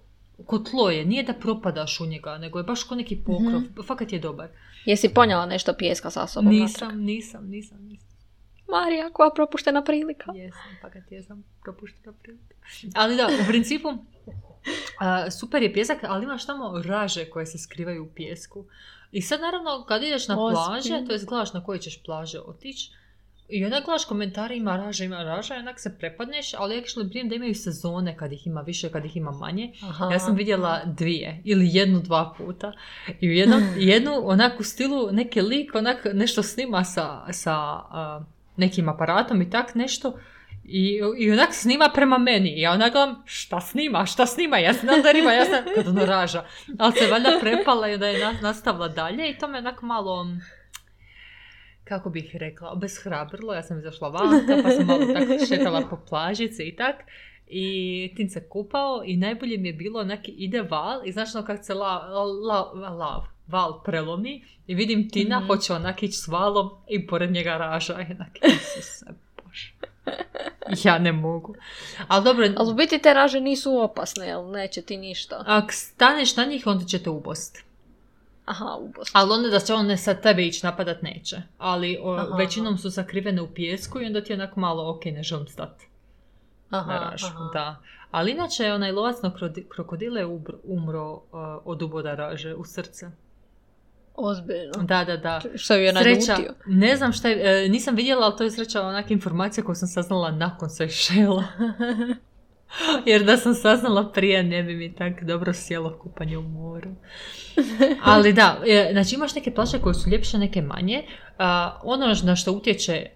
ko 0.47 0.59
tlo 0.59 0.91
je, 0.91 1.05
nije 1.05 1.23
da 1.23 1.33
propadaš 1.33 2.01
u 2.01 2.07
njega, 2.07 2.39
nego 2.39 2.59
je 2.59 2.63
baš 2.63 2.85
ko 2.85 2.95
neki 2.95 3.17
pokrov, 3.17 3.63
fakat 3.87 4.13
je 4.13 4.19
dobar. 4.19 4.49
Jesi 4.85 5.09
ponjela 5.09 5.47
nešto 5.47 5.73
pijeska 5.79 6.11
sa 6.11 6.27
sobom? 6.27 6.53
Nisam, 6.53 6.89
natrag? 6.89 7.01
nisam, 7.01 7.49
nisam, 7.49 7.79
nisam. 7.83 8.09
Marija, 8.69 9.11
koja 9.13 9.31
propuštena 9.31 9.85
prilika. 9.85 10.33
Jesam, 10.35 10.77
fakat 10.81 11.13
jesam, 11.13 11.45
propuštena 11.63 12.13
prilika. 12.23 12.55
Ali 12.95 13.17
da, 13.17 13.29
u 13.43 13.47
principu, 13.49 13.89
super 15.41 15.63
je 15.63 15.73
pjesak, 15.73 15.99
ali 16.03 16.25
imaš 16.25 16.47
tamo 16.47 16.83
raže 16.85 17.25
koje 17.25 17.47
se 17.47 17.59
skrivaju 17.59 18.05
u 18.05 18.09
pjesku. 18.15 18.65
I 19.13 19.23
sad 19.23 19.41
naravno 19.41 19.85
kad 19.89 20.03
ideš 20.03 20.29
na 20.29 20.37
plaže, 20.37 20.79
Ozbiljno? 20.79 21.07
to 21.07 21.13
je 21.13 21.19
gledaš 21.19 21.53
na 21.53 21.65
koje 21.65 21.79
ćeš 21.79 22.03
plaže 22.03 22.41
otići, 22.41 22.91
i 23.49 23.65
onda 23.65 23.81
gledaš 23.85 24.05
komentari, 24.05 24.57
ima 24.57 24.77
raža, 24.77 25.05
ima 25.05 25.23
raža, 25.23 25.57
i 25.57 25.59
onak 25.59 25.81
se 25.81 25.99
prepadneš, 25.99 26.55
ali 26.55 26.83
actually 26.83 27.09
prijem 27.09 27.29
da 27.29 27.35
imaju 27.35 27.55
sezone 27.55 28.17
kad 28.17 28.33
ih 28.33 28.47
ima 28.47 28.61
više, 28.61 28.91
kad 28.91 29.05
ih 29.05 29.17
ima 29.17 29.31
manje. 29.31 29.73
Aha. 29.83 30.13
Ja 30.13 30.19
sam 30.19 30.37
vidjela 30.37 30.81
dvije 30.85 31.43
ili 31.45 31.69
jednu, 31.73 32.01
dva 32.01 32.35
puta. 32.39 32.73
I 33.21 33.29
u 33.29 33.33
jednom, 33.33 33.63
jednu, 33.93 34.13
onak 34.25 34.61
u 34.61 34.65
stilu, 34.65 35.13
neki 35.13 35.41
lik, 35.41 35.75
onak 35.75 36.07
nešto 36.13 36.43
snima 36.43 36.85
sa, 36.85 37.33
sa 37.33 37.55
a, 37.55 38.25
nekim 38.57 38.89
aparatom 38.89 39.43
i 39.43 39.51
tak 39.51 39.75
nešto. 39.75 40.19
I, 40.65 40.99
I 41.19 41.33
onak 41.33 41.49
snima 41.53 41.91
prema 41.91 42.19
meni. 42.19 42.51
I 42.51 42.61
ja 42.61 42.73
onak 42.73 42.93
gledam, 42.93 43.23
šta 43.25 43.61
snima, 43.61 44.07
šta 44.07 44.27
snima, 44.27 44.59
ja 44.59 44.73
znam 44.73 45.03
da 45.03 45.11
ima, 45.13 45.33
ja 45.33 45.45
znam, 45.45 45.65
kad 45.75 45.89
ono 45.89 46.07
raža. 46.07 46.45
Ali 46.79 46.93
se 46.93 47.07
valjda 47.07 47.31
prepala 47.41 47.89
i 47.89 47.99
da 47.99 48.07
je 48.07 48.19
na- 48.21 48.39
nastavila 48.43 48.89
dalje 48.89 49.31
i 49.31 49.39
to 49.39 49.49
me 49.49 49.59
onak 49.59 49.83
malo, 49.83 50.27
kako 51.85 52.11
bih 52.11 52.31
rekla, 52.35 52.71
obeshrabrilo. 52.71 53.55
Ja 53.55 53.63
sam 53.63 53.79
izašla 53.79 54.09
vanka, 54.11 54.57
pa 54.65 54.71
sam 54.71 54.87
malo 54.87 55.05
tako 55.07 55.47
šetala 55.47 55.81
po 55.83 55.99
plažici 56.01 56.63
i 56.63 56.77
tak. 56.77 56.97
I 57.49 57.75
tim 58.17 58.29
se 58.29 58.43
kupao 58.43 59.03
i 59.05 59.17
najbolje 59.17 59.59
mi 59.59 59.69
je 59.69 59.73
bilo 59.75 60.01
onak 60.01 60.21
ide 60.27 60.63
val 60.63 61.01
i 61.05 61.13
znaš 61.13 61.35
ono 61.35 61.45
kako 61.45 61.63
se 61.65 61.75
la, 61.75 61.99
la, 61.99 62.23
la- 62.73 62.91
lav, 62.91 63.23
val 63.47 63.83
prelomi 63.83 64.35
i 64.67 64.75
vidim 64.75 65.11
Tina 65.11 65.39
Mhm. 65.39 65.47
hoće 65.47 65.73
onak 65.73 66.03
ići 66.03 66.13
s 66.15 66.29
valom 66.29 66.71
i 66.89 67.07
pored 67.07 67.31
njega 67.31 67.51
raža 67.51 67.93
i 68.01 68.13
onak. 68.13 68.33
Ja 70.85 70.99
ne 70.99 71.13
mogu. 71.13 71.55
Ali 72.09 72.25
dobro, 72.25 72.47
Ali 72.57 72.71
u 72.71 72.75
biti 72.75 72.99
te 72.99 73.15
raže 73.15 73.41
nisu 73.41 73.79
opasne, 73.79 74.27
jel 74.27 74.51
neće 74.51 74.83
ti 74.83 74.97
ništa. 74.97 75.45
ako 75.47 75.73
staneš 75.73 76.37
na 76.37 76.45
njih 76.45 76.67
onda 76.67 76.85
će 76.85 77.03
te 77.03 77.11
ubost. 77.11 77.59
Aha, 78.45 78.77
ubos. 78.81 79.09
Ali 79.13 79.33
onda 79.33 79.49
da 79.49 79.61
će 79.61 79.75
one 79.75 79.97
sad 79.97 80.23
tebe 80.23 80.43
ići 80.47 80.67
napadat 80.67 81.03
neće. 81.03 81.37
Ali 81.59 81.99
o, 82.03 82.15
Aha, 82.15 82.37
većinom 82.37 82.79
su 82.79 82.91
sakrivene 82.91 83.43
u 83.43 83.55
pijesku 83.55 84.01
i 84.01 84.07
onda 84.07 84.25
ti 84.25 84.33
je 84.33 84.37
onak 84.37 84.57
malo 84.57 84.91
ok, 84.91 85.05
ne 85.05 85.23
želim 85.23 85.47
stati 85.49 85.87
Aha, 86.71 86.93
na 86.93 87.11
ražu. 87.11 87.27
aha. 87.27 87.51
Da. 87.53 87.77
Ali 88.11 88.31
inače 88.31 88.73
onaj 88.73 88.93
lovac 88.93 89.23
na 89.23 89.33
krokodile 89.69 90.21
je 90.21 90.27
umro 90.65 91.13
uh, 91.13 91.21
od 91.65 91.83
uboda 91.83 92.15
raže 92.15 92.55
u 92.55 92.65
srce. 92.65 93.11
Ozbiljno. 94.15 94.83
Da, 94.83 95.05
da, 95.05 95.17
da. 95.17 95.41
Što 95.55 95.75
ju 95.75 95.83
je 95.83 95.93
Sreća, 95.93 96.33
naljutio? 96.33 96.55
ne 96.67 96.97
znam 96.97 97.13
šta 97.13 97.29
je, 97.29 97.65
e, 97.65 97.69
nisam 97.69 97.95
vidjela, 97.97 98.27
ali 98.27 98.37
to 98.39 98.45
je 98.45 98.51
sreća 98.51 98.83
onak 98.83 99.11
informacija 99.11 99.65
koju 99.65 99.75
sam 99.75 99.89
saznala 99.89 100.31
nakon 100.31 100.71
Sejšela. 100.71 101.45
Jer 103.07 103.25
da 103.25 103.37
sam 103.37 103.55
saznala 103.55 104.13
prije, 104.13 104.43
ne 104.43 104.63
bi 104.63 104.75
mi 104.75 104.95
tak 104.95 105.25
dobro 105.25 105.53
sjelo 105.53 105.99
kupanje 105.99 106.39
u 106.39 106.43
moru. 106.43 106.91
Ali 108.03 108.33
da, 108.33 108.61
e, 108.67 108.89
znači 108.93 109.15
imaš 109.15 109.35
neke 109.35 109.55
plaže 109.55 109.79
koje 109.79 109.95
su 109.95 110.11
ljepše, 110.11 110.39
neke 110.39 110.63
manje. 110.63 111.03
A, 111.39 111.81
ono 111.83 112.15
na 112.23 112.37
što 112.37 112.53
utječe 112.53 113.07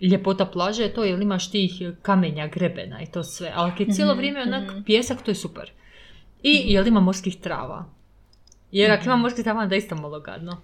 ljepota 0.00 0.46
plaže 0.46 0.82
je 0.82 0.94
to 0.94 1.04
jer 1.04 1.20
imaš 1.20 1.50
tih 1.50 1.72
kamenja, 2.02 2.46
grebena 2.46 3.02
i 3.02 3.06
to 3.06 3.22
sve. 3.22 3.52
Ali 3.54 3.72
kad 3.78 3.88
je 3.88 3.94
cijelo 3.94 4.12
Mhm, 4.12 4.18
vrijeme 4.18 4.42
onak 4.42 4.70
mhm. 4.70 4.82
pjesak, 4.82 5.22
to 5.22 5.30
je 5.30 5.34
super. 5.34 5.70
I 6.42 6.72
jel 6.72 6.86
ima 6.86 7.00
morskih 7.00 7.36
trava. 7.36 7.84
Jer 8.72 8.90
ako 8.90 9.04
ima 9.04 9.14
Mhm. 9.14 9.22
morskih 9.22 9.44
trava, 9.44 9.60
onda 9.62 9.74
je 9.74 9.78
isto 9.78 9.94
malo 9.94 10.20
gadno. 10.20 10.60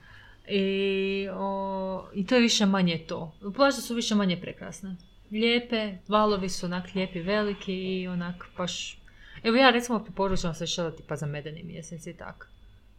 I, 0.49 1.29
o, 1.33 2.09
I 2.15 2.27
to 2.27 2.35
je 2.35 2.41
više 2.41 2.67
manje 2.67 3.05
to. 3.09 3.35
Plaže 3.57 3.81
su 3.81 3.95
više 3.95 4.15
manje 4.15 4.41
prekrasne. 4.41 4.97
Lijepe, 5.31 5.93
valovi 6.09 6.49
su 6.49 6.67
onak 6.67 6.95
lijepi, 6.95 7.21
veliki 7.21 7.75
i 7.75 8.09
onak 8.09 8.45
baš... 8.57 8.99
Evo 9.43 9.57
ja 9.57 9.71
recimo 9.71 10.05
preporučam 10.05 10.55
se 10.55 10.67
šela 10.67 10.91
tipa 10.91 11.17
za 11.17 11.27
medeni 11.27 11.63
mjesec 11.63 12.07
i 12.07 12.17
tak. 12.17 12.49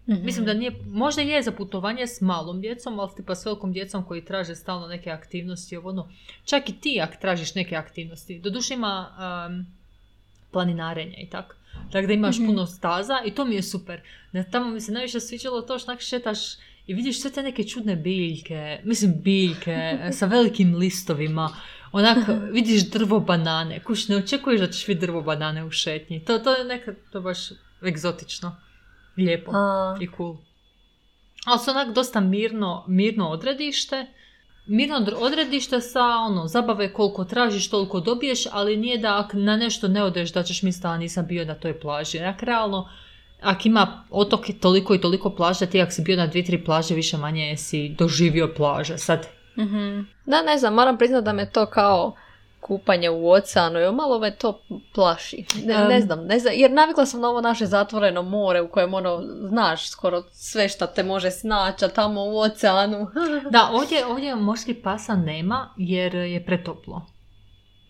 Mhm. 0.08 0.26
Mislim 0.26 0.46
da 0.46 0.54
nije, 0.54 0.72
možda 0.88 1.22
je 1.22 1.42
za 1.44 1.52
putovanje 1.52 2.08
s 2.08 2.22
malom 2.22 2.62
djecom, 2.62 3.00
ali 3.00 3.10
tipa 3.18 3.36
s 3.36 3.46
velikom 3.46 3.74
djecom 3.74 4.04
koji 4.06 4.26
traže 4.26 4.56
stalno 4.56 4.88
neke 4.88 5.10
aktivnosti, 5.12 5.78
ovo 5.78 5.90
ono. 5.90 6.10
Čak 6.46 6.70
i 6.70 6.80
ti 6.82 7.00
ako 7.04 7.14
tražiš 7.22 7.56
neke 7.56 7.76
aktivnosti. 7.76 8.40
Doduše 8.40 8.74
ima 8.74 9.08
um, 9.50 9.66
planinarenja 10.52 11.18
i 11.18 11.30
tak. 11.30 11.56
Tako 11.92 12.08
da 12.08 12.14
imaš 12.14 12.38
Mhm. 12.38 12.46
puno 12.48 12.66
staza 12.66 13.22
i 13.26 13.32
to 13.32 13.46
mi 13.46 13.56
je 13.56 13.64
super. 13.64 14.02
Na 14.32 14.44
tamo 14.44 14.70
mi 14.70 14.82
se 14.82 14.92
najviše 14.92 15.20
sviđalo 15.20 15.62
to 15.62 15.80
što 15.80 15.98
šetaš 16.00 16.40
i 16.88 16.94
vidiš 16.94 17.22
sve 17.22 17.32
te 17.32 17.44
neke 17.44 17.64
čudne 17.64 17.96
biljke, 17.96 18.80
mislim 18.84 19.14
biljke 19.22 19.98
sa 20.20 20.26
velikim 20.26 20.76
listovima. 20.76 21.50
Onak 21.92 22.18
vidiš 22.52 22.90
drvo 22.90 23.20
banane. 23.20 23.84
Kuš, 23.84 24.08
ne 24.08 24.16
očekuješ 24.16 24.60
da 24.60 24.68
ćeš 24.68 24.88
vidjeti 24.88 25.06
drvo 25.06 25.22
banane 25.22 25.64
u 25.66 25.72
šetnji. 25.72 26.26
To, 26.26 26.40
to 26.40 26.54
je 26.54 26.66
nekad, 26.66 26.96
to 27.12 27.22
baš 27.22 27.38
egzotično. 27.88 28.56
Lijepo 29.18 29.52
A, 29.56 29.98
i 30.02 30.08
cool. 30.18 30.38
Ali 31.46 31.60
su 31.60 31.72
onak 31.72 31.94
dosta 31.94 32.20
mirno, 32.20 32.86
mirno 32.88 33.30
odredište. 33.30 34.06
Mirno 34.70 34.96
odr- 34.96 35.16
odredište 35.20 35.82
sa 35.82 36.06
ono, 36.06 36.48
zabave 36.48 36.94
koliko 36.94 37.24
tražiš, 37.26 37.70
toliko 37.70 38.00
dobiješ, 38.00 38.44
ali 38.52 38.78
nije 38.78 38.98
da 38.98 39.20
ak 39.20 39.34
na 39.34 39.58
nešto 39.58 39.88
ne 39.88 40.04
odeš 40.04 40.34
da 40.34 40.44
ćeš 40.44 40.62
misliti, 40.64 40.88
a 40.88 40.98
nisam 40.98 41.26
bio 41.28 41.46
na 41.46 41.56
toj 41.56 41.80
plaži. 41.80 42.18
Jer 42.18 42.36
realno, 42.42 42.90
ako 43.42 43.62
ima 43.68 44.04
otoke 44.10 44.54
toliko 44.54 44.96
i 44.96 45.02
toliko 45.02 45.30
plaža, 45.30 45.66
ti 45.66 45.82
ako 45.82 45.92
si 45.92 46.02
bio 46.02 46.18
na 46.18 46.28
dvije, 46.28 46.46
tri 46.46 46.64
plaže, 46.64 46.96
više 46.96 47.18
manje 47.18 47.58
si 47.58 47.90
doživio 47.90 48.54
plaže. 48.58 48.98
Sad, 48.98 49.28
mhm. 49.58 50.02
Da, 50.26 50.42
ne 50.42 50.58
znam, 50.58 50.74
moram 50.74 50.98
priznati 50.98 51.26
da 51.26 51.34
me 51.34 51.52
to 51.52 51.66
kao 51.66 52.16
kupanje 52.62 53.10
u 53.10 53.32
oceanu, 53.32 53.80
jo, 53.80 53.92
malo 53.92 54.20
me 54.20 54.36
to 54.36 54.62
plaši. 54.94 55.46
Ne, 55.66 55.88
ne 55.88 56.02
znam, 56.02 56.26
ne 56.26 56.40
znam, 56.40 56.54
jer 56.58 56.72
navikla 56.72 57.06
sam 57.06 57.22
na 57.22 57.30
ovo 57.30 57.42
naše 57.42 57.66
zatvoreno 57.66 58.22
more 58.22 58.62
u 58.62 58.68
kojem 58.68 58.94
ono, 58.94 59.24
znaš 59.42 59.90
skoro 59.90 60.24
sve 60.32 60.70
što 60.70 60.88
te 60.88 61.04
može 61.04 61.32
snaći, 61.32 61.86
tamo 61.96 62.24
u 62.24 62.40
oceanu. 62.40 63.08
da, 63.52 63.70
ovdje, 63.74 64.06
ovdje 64.06 64.36
morskih 64.36 64.78
pasa 64.84 65.16
nema 65.16 65.74
jer 65.78 66.16
je 66.16 66.46
pretoplo. 66.46 67.06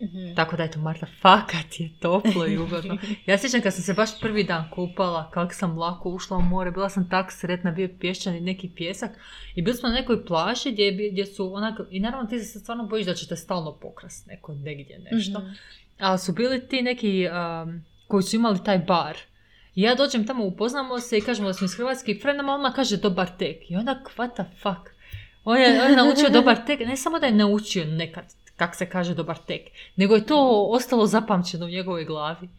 Mhm. 0.01 0.36
Tako 0.36 0.56
da 0.58 0.63
eto, 0.63 0.79
Marta, 0.79 1.08
fakat 1.22 1.79
je 1.79 1.89
toplo 2.00 2.48
i 2.48 2.58
ugodno. 2.58 2.98
Ja 3.25 3.38
sjećam 3.38 3.62
kad 3.62 3.74
sam 3.74 3.84
se 3.84 3.94
baš 3.94 4.20
prvi 4.20 4.44
dan 4.44 4.70
kupala, 4.72 5.32
kako 5.32 5.53
sam 5.53 5.77
lako 5.77 6.10
ušla 6.10 6.38
u 6.38 6.41
more, 6.41 6.72
bila 6.72 6.89
sam 6.89 7.10
tak 7.10 7.32
sretna, 7.32 7.72
bio 7.72 7.84
je 7.84 8.00
pješčani 8.00 8.41
neki 8.41 8.70
pjesak 8.75 9.12
i 9.56 9.62
bili 9.62 9.77
smo 9.77 9.89
na 9.89 9.96
nekoj 9.96 10.25
plaži 10.25 10.72
gdje, 10.72 11.10
gdje 11.12 11.25
su 11.25 11.53
onak, 11.53 11.79
i 11.89 12.00
naravno 12.00 12.29
ti 12.29 12.39
se 12.39 12.60
stvarno 12.60 12.88
bojiš 12.88 13.06
da 13.06 13.13
će 13.13 13.27
te 13.27 13.36
stalno 13.36 13.77
pokrast 13.82 14.27
neko 14.27 14.53
negdje 14.53 15.00
nešto. 15.12 15.39
Mhm. 15.39 15.50
Ali 16.00 16.20
su 16.20 16.34
bili 16.34 16.68
ti 16.68 16.82
neki 16.82 17.27
um, 17.27 17.84
koji 18.08 18.24
su 18.24 18.36
imali 18.36 18.63
taj 18.63 18.79
bar. 18.79 19.18
I 19.75 19.82
ja 19.82 19.96
dođem 19.96 20.27
tamo, 20.27 20.46
upoznamo 20.46 21.00
se 21.00 21.18
i 21.18 21.22
kažemo 21.22 21.48
da 21.48 21.53
smo 21.53 21.65
iz 21.65 21.75
Hrvatske 21.75 22.12
i 22.12 22.20
Fred 22.20 22.36
nama 22.36 22.56
odmah 22.56 22.75
kaže 22.75 22.98
dobar 22.98 23.29
tek. 23.38 23.72
I 23.72 23.75
onda, 23.75 24.01
what 24.18 24.34
the 24.34 24.44
fuck? 24.62 24.89
On 25.44 25.58
je, 25.58 25.84
on 25.84 25.89
je 25.89 25.96
naučio 25.96 26.29
dobar 26.29 26.65
tek, 26.65 26.79
ne 26.79 26.98
samo 26.98 27.20
da 27.20 27.25
je 27.25 27.34
naučio 27.34 27.86
nekad 27.86 28.25
kak 28.60 28.75
se 28.75 28.89
kaže 28.89 29.16
dobar 29.16 29.38
tek, 29.38 29.62
nego 29.96 30.16
je 30.16 30.25
to 30.25 30.68
ostalo 30.70 31.06
zapamćeno 31.06 31.66
u 31.66 31.70
njegovoj 31.70 32.06
glavi. 32.06 32.50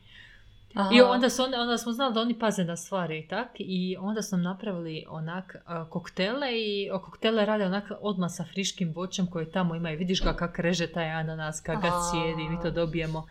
Aha. 0.75 0.91
I 0.93 1.01
onda, 1.01 1.31
su, 1.31 1.43
onda, 1.43 1.61
onda 1.61 1.79
smo 1.79 1.93
znali 1.93 2.15
da 2.15 2.21
oni 2.21 2.39
paze 2.39 2.65
na 2.65 2.77
stvari 2.77 3.19
i 3.19 3.29
tak, 3.29 3.49
i 3.59 3.97
onda 4.01 4.23
smo 4.23 4.39
napravili 4.39 5.05
onak 5.09 5.57
a, 5.67 5.85
koktele 5.91 6.49
i 6.53 6.91
o, 6.93 6.99
koktele 6.99 7.45
rade 7.45 7.67
onak 7.67 7.85
odmah 8.01 8.31
sa 8.33 8.45
friškim 8.45 8.93
voćem 8.93 9.27
koje 9.27 9.53
tamo 9.53 9.75
ima 9.75 9.91
i 9.91 9.97
vidiš 9.97 10.23
ga 10.23 10.33
kak 10.33 10.59
reže 10.59 10.87
taj 10.87 11.11
ananas, 11.11 11.61
kak 11.61 11.83
ga 11.83 11.91
cijedi, 12.11 12.49
mi 12.49 12.63
to 12.63 12.71
dobijemo. 12.71 13.27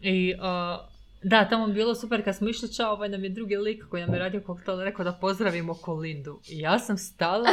I 0.00 0.34
a, 0.40 0.86
da, 1.22 1.48
tamo 1.48 1.66
je 1.66 1.72
bilo 1.72 1.94
super 1.94 2.24
kad 2.24 2.36
smo 2.36 2.48
išli 2.48 2.74
čao, 2.74 2.92
ovaj 2.92 3.08
nam 3.08 3.24
je 3.24 3.30
drugi 3.30 3.56
lik 3.56 3.84
koji 3.90 4.02
nam 4.02 4.14
je 4.14 4.20
radio 4.20 4.40
koktel 4.40 4.80
rekao 4.80 5.04
da 5.04 5.12
pozdravimo 5.12 5.74
Kolindu. 5.74 6.40
I 6.48 6.58
ja 6.58 6.78
sam 6.78 6.98
stala, 6.98 7.48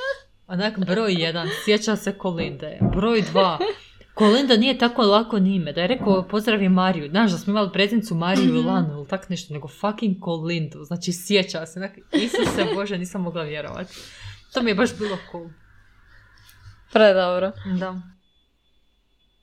onak 0.54 0.78
broj 0.78 1.12
jedan, 1.12 1.48
sjeća 1.64 1.96
se 1.96 2.12
Kolinde, 2.12 2.78
broj 2.94 3.22
dva, 3.22 3.58
Kolinda 4.16 4.56
nije 4.56 4.78
tako 4.78 5.02
lako 5.02 5.38
ni 5.38 5.54
ime. 5.54 5.72
Da 5.72 5.80
je 5.80 5.86
rekao 5.86 6.28
pozdravi 6.28 6.68
Mariju. 6.68 7.08
Znaš 7.10 7.32
da 7.32 7.38
smo 7.38 7.50
imali 7.50 7.72
predsjednicu 7.72 8.14
Mariju 8.14 8.44
Mhm. 8.46 8.56
Ilanu 8.56 8.92
ili 8.92 9.08
tak 9.08 9.28
nešto, 9.28 9.54
nego 9.54 9.68
fucking 9.68 10.16
Kolindu. 10.20 10.84
Znači 10.84 11.12
sjeća 11.12 11.66
se. 11.66 11.78
Onak, 11.78 11.92
Isuse 12.12 12.74
Bože, 12.74 12.98
nisam 12.98 13.22
mogla 13.22 13.42
vjerovati. 13.42 13.94
To 14.52 14.62
mi 14.62 14.70
je 14.70 14.74
baš 14.74 14.98
bilo 14.98 15.18
cool. 15.32 15.48
Predobro. 16.92 17.52
Da. 17.78 18.00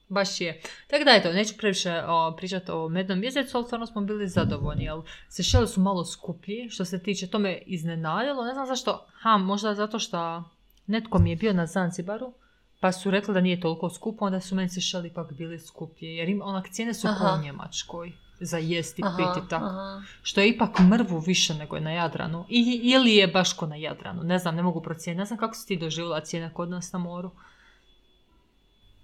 Baš 0.09 0.41
je. 0.41 0.61
Tako 0.87 1.03
da 1.03 1.11
eto, 1.11 1.33
neću 1.33 1.53
previše 1.57 2.03
o, 2.07 2.35
pričati 2.37 2.71
o 2.71 2.89
mednom 2.89 3.19
mjesecu, 3.19 3.57
ali 3.57 3.65
stvarno 3.65 3.85
smo 3.85 4.01
bili 4.01 4.27
zadovoljni. 4.27 4.83
Jel, 4.83 5.01
Sešeli 5.29 5.67
su 5.67 5.81
malo 5.81 6.05
skuplji, 6.05 6.69
što 6.69 6.85
se 6.85 7.03
tiče, 7.03 7.27
to 7.27 7.39
me 7.39 7.61
iznenadilo. 7.65 8.45
Ne 8.45 8.53
znam 8.53 8.67
zašto. 8.67 9.07
Ha, 9.21 9.37
možda 9.37 9.75
zato 9.75 9.99
što 9.99 10.43
netko 10.87 11.19
mi 11.19 11.29
je 11.29 11.35
bio 11.35 11.53
na 11.53 11.65
Zanzibaru, 11.65 12.33
pa 12.83 12.91
su 12.91 13.11
rekli 13.11 13.33
da 13.33 13.41
nije 13.41 13.59
toliko 13.59 13.89
skupo, 13.89 14.25
onda 14.25 14.41
su 14.41 14.55
meni 14.55 14.69
se 14.69 14.81
šali 14.81 15.07
ipak 15.07 15.31
bili 15.33 15.59
skuplje, 15.59 16.15
jer 16.15 16.29
im, 16.29 16.41
onak 16.41 16.69
cijene 16.69 16.93
su 16.93 17.07
Aha. 17.07 17.37
u 17.39 17.43
Njemačkoj 17.43 18.11
za 18.39 18.57
jesti, 18.57 19.01
Aha, 19.05 19.17
piti 19.17 19.49
tako. 19.49 19.65
aha. 19.65 20.01
Što 20.23 20.41
je 20.41 20.49
ipak 20.49 20.79
mrvu 20.79 21.19
više 21.19 21.53
nego 21.53 21.75
je 21.75 21.81
na 21.81 21.91
Jadranu. 21.91 22.45
I, 22.49 22.81
ili 22.83 23.15
je 23.15 23.27
baš 23.27 23.53
ko 23.53 23.67
na 23.67 23.75
Jadranu. 23.75 24.23
Ne 24.23 24.39
znam, 24.39 24.55
ne 24.55 24.63
mogu 24.63 24.81
procijeniti. 24.81 25.19
Ne 25.19 25.25
znam 25.25 25.39
kako 25.39 25.55
si 25.55 25.67
ti 25.67 25.77
doživjela 25.77 26.21
cijene 26.21 26.53
kod 26.53 26.69
nas 26.69 26.91
na 26.91 26.99
moru. 26.99 27.31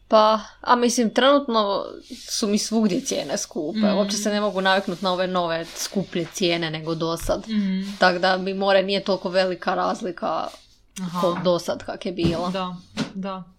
Pa, 0.07 0.39
a 0.61 0.75
mislim, 0.75 1.13
trenutno 1.13 1.85
su 2.29 2.47
mi 2.47 2.57
svugdje 2.57 3.01
cijene 3.01 3.37
skupe. 3.37 3.79
Mm. 3.79 3.97
Uopće 3.97 4.17
se 4.17 4.29
ne 4.29 4.41
mogu 4.41 4.61
naviknuti 4.61 5.03
na 5.03 5.13
ove 5.13 5.27
nove 5.27 5.65
skuplje 5.65 6.25
cijene 6.33 6.71
nego 6.71 6.95
dosad. 6.95 7.45
Mm. 7.47 7.97
Tako 7.99 8.19
da 8.19 8.37
mi 8.37 8.53
more 8.53 8.83
nije 8.83 9.03
toliko 9.03 9.29
velika 9.29 9.75
razlika 9.75 10.47
Aha. 11.01 11.21
kao 11.21 11.37
dosad 11.43 11.83
kak 11.83 12.05
je 12.05 12.11
bila. 12.11 12.49
Da, 12.49 12.75
da. 13.13 13.58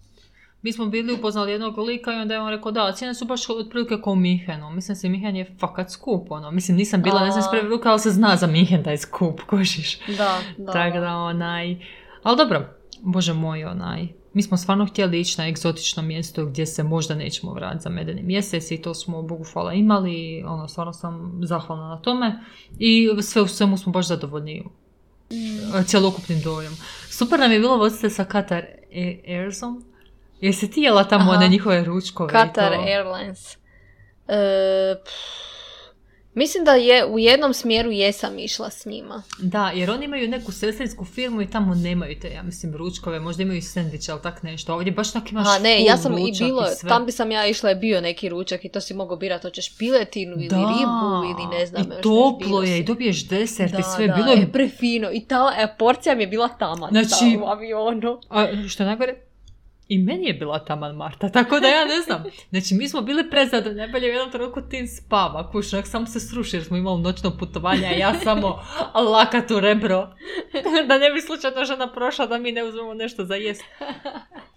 Mi 0.61 0.73
smo 0.73 0.85
bili 0.85 1.13
upoznali 1.13 1.51
jednog 1.51 1.77
lika 1.77 2.13
i 2.13 2.17
onda 2.17 2.33
je 2.33 2.39
on 2.39 2.49
rekao 2.49 2.71
da, 2.71 2.91
cijene 2.91 3.13
su 3.13 3.25
baš 3.25 3.49
otprilike 3.49 3.97
kao 4.03 4.13
u 4.13 4.15
Minhenu. 4.15 4.69
Mislim 4.71 4.95
se 4.95 5.09
Minhen 5.09 5.35
je 5.35 5.55
fakat 5.59 5.89
skup, 5.89 6.31
ono. 6.31 6.51
Mislim, 6.51 6.77
nisam 6.77 7.01
bila, 7.01 7.19
ne 7.21 7.31
znam 7.31 7.39
A. 7.39 7.47
spremi 7.47 7.69
ruka, 7.69 7.89
ali 7.89 7.99
se 7.99 8.09
zna 8.11 8.35
za 8.35 8.47
Minhen 8.47 8.83
da 8.83 8.91
je 8.91 8.97
skup, 8.97 9.41
kožiš. 9.49 9.99
Da, 10.07 10.37
da. 10.57 10.71
Tako 10.71 10.99
da, 10.99 11.15
onaj... 11.15 11.77
Ali 12.23 12.37
dobro, 12.37 12.69
bože 12.99 13.33
moj, 13.33 13.65
onaj... 13.65 14.07
Mi 14.33 14.43
smo 14.43 14.57
stvarno 14.57 14.85
htjeli 14.85 15.19
ići 15.19 15.35
na 15.37 15.47
egzotično 15.47 16.03
mjesto 16.03 16.45
gdje 16.45 16.65
se 16.65 16.83
možda 16.83 17.15
nećemo 17.15 17.53
vratiti 17.53 17.83
za 17.83 17.89
medeni 17.89 18.23
mjesec 18.23 18.71
i 18.71 18.77
to 18.77 18.93
smo, 18.93 19.21
Bogu 19.21 19.43
hvala, 19.43 19.73
imali. 19.73 20.43
Ono, 20.43 20.67
stvarno 20.67 20.93
sam 20.93 21.39
zahvalna 21.43 21.87
na 21.87 21.97
tome. 21.97 22.39
I 22.79 23.09
sve 23.21 23.41
u 23.41 23.47
svemu 23.47 23.77
smo 23.77 23.91
baš 23.91 24.07
zadovoljni 24.07 24.63
Mm. 25.31 25.83
cjelokupnim 25.85 26.41
dojom. 26.41 26.73
Super 27.09 27.39
nam 27.39 27.51
je 27.51 27.59
bilo 27.59 27.77
voziti 27.77 28.09
sa 28.09 28.25
Qatar 28.25 28.63
A- 28.93 29.21
Airsom. 29.29 29.83
Jesi 30.41 30.71
ti 30.71 30.81
jela 30.81 31.03
tamo 31.03 31.23
Aha. 31.23 31.31
one 31.31 31.47
njihove 31.49 31.83
ručkove? 31.83 32.31
i 32.31 32.35
Qatar? 32.35 32.87
Airlines. 32.87 33.57
E, 34.27 34.95
mislim 36.33 36.65
da 36.65 36.71
je 36.71 37.05
u 37.05 37.19
jednom 37.19 37.53
smjeru 37.53 37.91
jesam 37.91 38.39
išla 38.39 38.69
s 38.69 38.85
njima. 38.85 39.23
Da, 39.39 39.71
jer 39.75 39.91
oni 39.91 40.05
imaju 40.05 40.27
neku 40.27 40.51
sestrinsku 40.51 41.05
firmu 41.05 41.41
i 41.41 41.49
tamo 41.49 41.75
nemaju 41.75 42.19
te, 42.19 42.29
ja 42.29 42.43
mislim, 42.43 42.75
ručkove, 42.75 43.19
možda 43.19 43.43
imaju 43.43 43.61
sendviče, 43.61 44.11
ali 44.11 44.21
tak 44.21 44.43
nešto. 44.43 44.73
Ovdje 44.73 44.91
baš 44.91 45.11
tak 45.13 45.31
imaš 45.31 45.47
A 45.47 45.59
ne, 45.59 45.83
ja 45.83 45.97
sam 45.97 46.17
i 46.17 46.31
bilo, 46.39 46.65
sve. 46.67 46.89
tam 46.89 47.05
bi 47.05 47.11
sam 47.11 47.31
ja 47.31 47.47
išla 47.47 47.69
je 47.69 47.75
bio 47.75 48.01
neki 48.01 48.29
ručak 48.29 48.65
i 48.65 48.69
to 48.69 48.81
si 48.81 48.93
mogao 48.93 49.17
birati, 49.17 49.41
hoćeš 49.43 49.77
piletinu 49.77 50.33
ili 50.33 50.47
Da, 50.47 50.55
ribu 50.55 51.31
ili 51.31 51.59
ne 51.59 51.65
znam. 51.65 51.81
i 51.83 52.01
toplo 52.03 52.63
je, 52.63 52.79
i 52.79 52.83
dobiješ 52.83 53.27
desert 53.27 53.73
i 53.73 53.77
Da, 53.77 53.83
sve, 53.83 54.07
da, 54.07 54.13
bilo 54.13 54.31
je 54.31 54.41
e, 54.41 54.51
prefino. 54.51 55.09
I 55.11 55.21
ta 55.21 55.53
e, 55.57 55.67
porcija 55.79 56.15
mi 56.15 56.23
je 56.23 56.27
bila 56.27 56.47
taman 56.49 56.89
Znači- 56.91 57.37
u 57.37 57.45
avionu. 57.45 58.19
A 58.29 58.47
što 58.69 58.83
najgore, 58.83 59.15
i 59.91 59.97
meni 59.97 60.25
je 60.25 60.33
bila 60.33 60.59
taman 60.65 60.95
Marta, 60.95 61.29
tako 61.29 61.59
da 61.59 61.67
ja 61.67 61.85
ne 61.85 62.01
znam. 62.01 62.23
Znači, 62.49 62.75
mi 62.75 62.89
smo 62.89 63.01
bili 63.01 63.29
prezadovoljni, 63.29 63.77
najbolje 63.77 64.05
u 64.05 64.09
jednom 64.09 64.31
trenutku 64.31 64.61
tim 64.61 64.87
spava, 64.87 65.51
kuš, 65.51 65.73
onak 65.73 65.87
samo 65.87 66.05
se 66.05 66.19
sruši 66.19 66.55
jer 66.55 66.63
smo 66.63 66.77
imali 66.77 67.01
noćno 67.01 67.37
putovanje, 67.37 67.87
a 67.87 67.91
ja 67.91 68.13
samo 68.23 68.59
lakat 69.11 69.51
u 69.51 69.59
rebro. 69.59 70.15
da 70.87 70.97
ne 70.97 71.11
bi 71.11 71.21
slučajno 71.21 71.65
žena 71.65 71.93
prošla 71.93 72.25
da 72.25 72.37
mi 72.37 72.51
ne 72.51 72.63
uzmemo 72.63 72.93
nešto 72.93 73.25
za 73.25 73.35
jest. 73.35 73.63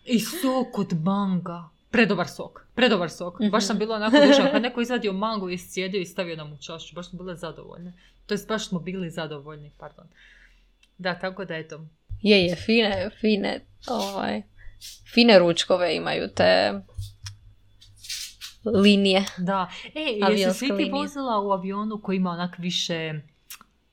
I 0.05 0.21
sok 0.21 0.79
od 0.79 0.93
manga. 1.05 1.69
Predobar 1.91 2.29
sok, 2.29 2.67
predobar 2.75 3.11
sok. 3.11 3.39
Baš 3.51 3.67
sam 3.67 3.79
bila 3.79 3.97
onako 3.97 4.17
duža, 4.27 4.51
kad 4.53 4.63
neko 4.63 4.81
izvadio 4.81 5.13
mangu 5.13 5.51
i 5.51 5.55
iscijedio 5.55 6.01
i 6.01 6.07
stavio 6.07 6.37
nam 6.37 6.53
u 6.53 6.57
čašu, 6.57 6.95
baš 6.95 7.11
smo 7.11 7.19
bile 7.19 7.37
zadovoljne. 7.37 7.93
To 8.27 8.35
jest 8.35 8.49
baš 8.49 8.69
smo 8.69 8.79
bili 8.79 9.11
zadovoljni, 9.11 9.71
pardon. 9.79 10.07
Da, 10.99 11.19
tako 11.19 11.45
da 11.45 11.57
eto. 11.57 11.81
Je, 12.23 12.45
je, 12.45 12.57
fine, 12.57 13.11
fine, 13.21 13.61
ovaj, 13.87 14.43
fine 15.15 15.39
ručkove 15.39 15.97
imaju 15.97 16.29
te 16.29 16.81
linije. 18.65 19.25
Da. 19.39 19.71
E, 19.95 20.01
jesi 20.37 20.59
svi 20.59 20.77
ti 20.77 20.91
vozila 20.93 21.41
u 21.41 21.51
avionu 21.53 22.01
koji 22.03 22.17
ima 22.17 22.31
onak 22.31 22.59
više, 22.59 23.15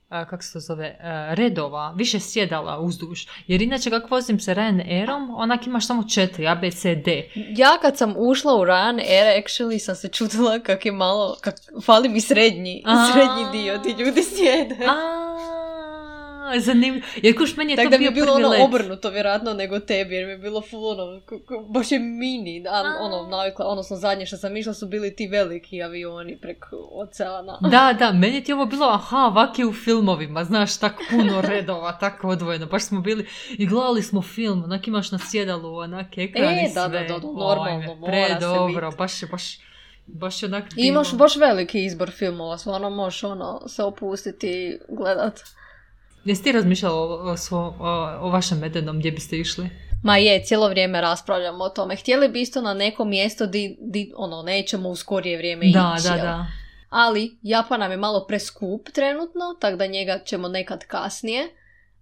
a, 0.09 0.25
kako 0.25 0.43
se 0.43 0.53
to 0.53 0.59
zove, 0.59 0.97
a, 1.01 1.33
redova, 1.33 1.93
više 1.97 2.19
sjedala 2.19 2.79
uzduž? 2.79 3.25
Jer 3.47 3.61
inače 3.61 3.89
kako 3.89 4.07
vozim 4.15 4.39
se 4.39 4.55
Ryanairom, 4.55 5.33
onak 5.35 5.67
imaš 5.67 5.87
samo 5.87 6.03
četiri, 6.09 6.47
A, 6.47 6.55
B, 6.55 6.71
C, 6.71 6.95
D. 6.95 7.29
Ja 7.35 7.77
kad 7.81 7.97
sam 7.97 8.13
ušla 8.17 8.55
u 8.55 8.59
Ryanair, 8.59 9.43
actually 9.43 9.79
sam 9.79 9.95
se 9.95 10.07
čudila 10.07 10.59
kak 10.59 10.85
je 10.85 10.91
malo, 10.91 11.37
kak, 11.41 11.55
fali 11.85 12.09
mi 12.09 12.21
srednji, 12.21 12.83
srednji 13.13 13.61
dio, 13.61 13.77
ti 13.77 14.03
ljudi 14.03 14.23
sjede. 14.23 14.87
Zanimljivo. 16.57 17.05
Jer 17.17 17.37
kuš, 17.37 17.55
meni 17.57 17.71
je 17.71 17.75
Tako 17.75 17.85
to 17.85 17.91
da 17.91 17.97
mi 17.97 18.01
bio 18.01 18.07
je 18.09 18.13
bilo 18.15 18.33
ono 18.33 18.47
let. 18.49 18.61
obrnuto 18.61 19.09
vjerojatno 19.09 19.53
nego 19.53 19.79
tebi, 19.79 20.15
jer 20.15 20.25
mi 20.25 20.31
je 20.31 20.37
bilo 20.37 20.61
full 20.61 20.85
ono, 20.89 21.19
k- 21.19 21.45
k- 21.45 21.69
baš 21.69 21.91
je 21.91 21.99
mini, 21.99 22.65
a, 22.67 22.71
A. 22.71 22.97
ono, 23.01 23.27
navikla, 23.27 23.65
odnosno 23.65 23.97
zadnje 23.97 24.25
što 24.25 24.37
sam 24.37 24.57
išla 24.57 24.73
su 24.73 24.87
bili 24.87 25.15
ti 25.15 25.27
veliki 25.27 25.83
avioni 25.83 26.37
preko 26.37 26.67
oceana. 26.93 27.57
Da, 27.61 27.95
da, 27.99 28.11
meni 28.11 28.43
ti 28.43 28.51
je 28.51 28.55
ovo 28.55 28.65
bilo, 28.65 28.85
aha, 28.87 29.17
ovak 29.17 29.59
je 29.59 29.65
u 29.65 29.73
filmovima, 29.73 30.43
znaš, 30.43 30.77
tak 30.77 30.95
puno 31.09 31.41
redova, 31.43 31.91
tako 31.93 32.27
odvojeno, 32.27 32.65
baš 32.65 32.83
smo 32.83 33.01
bili 33.01 33.25
i 33.49 33.67
gledali 33.67 34.03
smo 34.03 34.21
film, 34.21 34.63
onak 34.63 34.87
imaš 34.87 35.11
na 35.11 35.19
sjedalu, 35.21 35.75
onak 35.75 36.17
ekran 36.17 36.45
E, 36.49 36.63
i 36.63 36.69
sve. 36.69 36.81
da, 36.81 36.87
da, 36.89 36.99
da, 36.99 37.13
normalno, 37.17 37.95
mora 37.95 38.13
se 38.13 38.27
Predobro, 38.29 38.91
baš 38.91 39.21
je, 39.23 39.27
baš, 39.27 39.43
baš 40.07 40.43
je 40.43 40.47
onak 40.47 40.63
I 40.77 40.81
imaš 40.81 41.13
baš 41.13 41.35
veliki 41.35 41.85
izbor 41.85 42.11
filmova, 42.11 42.57
stvarno 42.57 42.89
možeš 42.89 43.23
ono 43.23 43.61
se 43.67 43.83
opustiti 43.83 44.47
i 44.49 44.77
gledat. 44.89 45.39
Jesi 46.25 46.43
ti 46.43 46.51
razmišljala 46.51 46.95
o, 46.95 47.35
o, 47.51 47.57
o, 47.79 48.17
o 48.19 48.29
vašem 48.29 48.59
medenom, 48.59 48.99
gdje 48.99 49.11
biste 49.11 49.37
išli? 49.37 49.69
Ma 50.03 50.17
je, 50.17 50.43
cijelo 50.43 50.69
vrijeme 50.69 51.01
raspravljamo 51.01 51.63
o 51.63 51.69
tome. 51.69 51.95
Htjeli 51.95 52.29
bi 52.29 52.41
isto 52.41 52.61
na 52.61 52.73
neko 52.73 53.05
mjesto 53.05 53.45
di, 53.47 53.77
di 53.79 54.11
ono, 54.15 54.41
nećemo 54.41 54.89
u 54.89 54.95
skorije 54.95 55.37
vrijeme 55.37 55.65
Da, 55.65 55.95
ići. 55.99 56.07
da, 56.07 56.15
jel? 56.15 56.25
da. 56.25 56.45
Ali 56.89 57.37
Japan 57.41 57.79
nam 57.79 57.91
je 57.91 57.97
malo 57.97 58.25
preskup 58.27 58.89
trenutno, 58.89 59.41
tako 59.59 59.77
da 59.77 59.87
njega 59.87 60.19
ćemo 60.25 60.47
nekad 60.47 60.85
kasnije. 60.85 61.55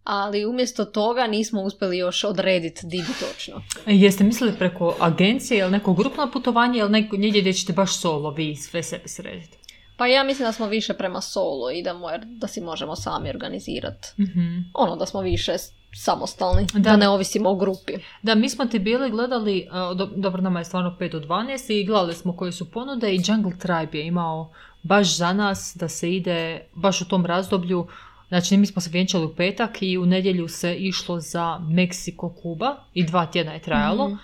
Ali 0.03 0.45
umjesto 0.45 0.86
toga 0.86 1.27
nismo 1.27 1.62
uspjeli 1.62 1.97
još 1.97 2.23
odrediti 2.23 2.82
di 2.84 2.97
bi 2.97 3.13
točno. 3.27 3.62
E, 3.86 3.95
Jeste 3.95 4.23
mislili 4.23 4.53
preko 4.58 4.95
agencije 4.99 5.60
ili 5.60 5.71
neko 5.71 5.93
grupno 5.93 6.32
putovanje 6.34 6.79
ili 6.79 6.89
neko, 6.89 7.17
negdje 7.17 7.41
gdje 7.41 7.53
ćete 7.53 7.73
baš 7.73 7.99
solo 7.99 8.32
vi 8.32 8.55
sve 8.55 8.84
sebi 8.84 9.10
srediti? 9.10 9.59
Pa 9.99 10.07
ja 10.07 10.23
mislim 10.23 10.45
da 10.45 10.51
smo 10.51 10.67
više 10.67 10.93
prema 10.93 11.21
solo 11.21 11.71
idemo 11.71 12.09
jer 12.09 12.21
da 12.25 12.47
si 12.47 12.62
možemo 12.62 12.95
sami 12.95 13.29
organizirati. 13.29 14.07
Mhm. 14.19 14.57
Ono 14.73 14.95
da 14.95 15.05
smo 15.05 15.21
više 15.21 15.53
samostalni, 15.93 16.65
da, 16.73 16.79
Da. 16.79 16.97
ne 16.97 17.09
ovisimo 17.09 17.49
o 17.49 17.55
grupi. 17.55 17.93
Da, 18.21 18.35
mi 18.35 18.49
smo 18.49 18.65
ti 18.65 18.79
bili 18.79 19.09
gledali, 19.12 19.67
a, 19.71 19.93
do- 19.93 20.09
dobro, 20.15 20.41
nama 20.41 20.59
je 20.59 20.65
stvarno 20.65 20.95
5 20.99 21.12
do 21.12 21.19
12 21.19 21.71
i 21.71 21.85
gledali 21.85 22.13
smo 22.13 22.35
koje 22.35 22.51
su 22.51 22.71
ponude 22.71 23.12
i 23.12 23.21
Jungle 23.25 23.51
Tribe 23.53 23.97
je 23.97 24.05
imao 24.05 24.51
baš 24.83 25.15
za 25.15 25.33
nas 25.33 25.73
da 25.75 25.88
se 25.88 26.12
ide 26.12 26.62
baš 26.73 27.01
u 27.01 27.07
tom 27.07 27.25
razdoblju. 27.25 27.88
Znači, 28.27 28.57
mi 28.57 28.65
smo 28.65 28.81
se 28.81 28.89
vjenčali 28.89 29.25
u 29.25 29.35
petak 29.35 29.77
i 29.81 29.97
u 29.97 30.05
nedjelju 30.05 30.47
se 30.47 30.75
išlo 30.75 31.19
za 31.19 31.59
Meksiko, 31.59 32.33
Kuba 32.33 32.75
i 32.93 33.03
dva 33.03 33.25
tjedna 33.25 33.53
je 33.53 33.59
trajalo. 33.62 34.07
Mhm. 34.07 34.17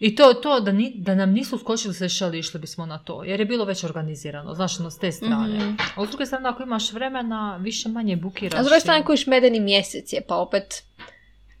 I 0.00 0.14
to, 0.14 0.34
to 0.34 0.60
da, 0.60 0.72
ni, 0.72 0.92
da 0.96 1.14
nam 1.14 1.30
nisu 1.30 1.58
skočili 1.58 1.94
se 1.94 2.08
šali, 2.08 2.38
išli 2.38 2.60
bismo 2.60 2.86
na 2.86 2.98
to, 2.98 3.24
jer 3.24 3.40
je 3.40 3.46
bilo 3.46 3.64
već 3.64 3.84
organizirano, 3.84 4.54
znaš, 4.54 4.80
ono, 4.80 4.90
s 4.90 4.98
te 4.98 5.12
strane. 5.12 5.58
Mhm. 5.58 5.74
A 5.96 6.06
s 6.06 6.08
druge 6.08 6.26
strane, 6.26 6.48
ako 6.48 6.62
imaš 6.62 6.92
vremena, 6.92 7.56
više 7.56 7.88
manje 7.88 8.16
bukiraš. 8.16 8.60
A 8.60 8.62
s 8.62 8.66
druge 8.66 8.80
strane 8.80 9.04
kojiš 9.04 9.26
medeni 9.26 9.60
mjesec 9.60 10.12
je, 10.12 10.20
pa 10.28 10.36
opet 10.36 10.82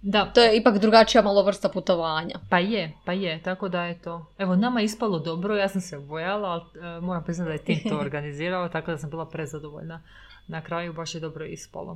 Da, 0.02 0.24
to 0.32 0.40
je 0.40 0.56
ipak 0.56 0.78
drugačija 0.78 1.22
malo 1.22 1.42
vrsta 1.42 1.68
putovanja. 1.68 2.38
Pa 2.50 2.58
je, 2.58 2.92
pa 3.04 3.12
je, 3.12 3.42
tako 3.42 3.68
da 3.68 3.84
je 3.84 3.98
to. 3.98 4.26
Evo, 4.38 4.56
nama 4.56 4.80
je 4.80 4.84
ispalo 4.84 5.18
dobro, 5.18 5.56
ja 5.56 5.68
sam 5.68 5.80
se 5.80 5.98
bojala, 5.98 6.48
ali 6.48 6.86
e, 6.86 7.00
moram 7.00 7.24
priznati 7.24 7.48
da 7.48 7.52
je 7.52 7.64
tim 7.64 7.90
to 7.90 7.98
organizirao, 8.06 8.68
tako 8.68 8.90
da 8.90 8.98
sam 8.98 9.10
bila 9.10 9.26
prezadovoljna. 9.26 10.02
Na 10.46 10.62
kraju 10.62 10.92
baš 10.92 11.14
je 11.14 11.20
dobro 11.20 11.44
ispalo. 11.44 11.94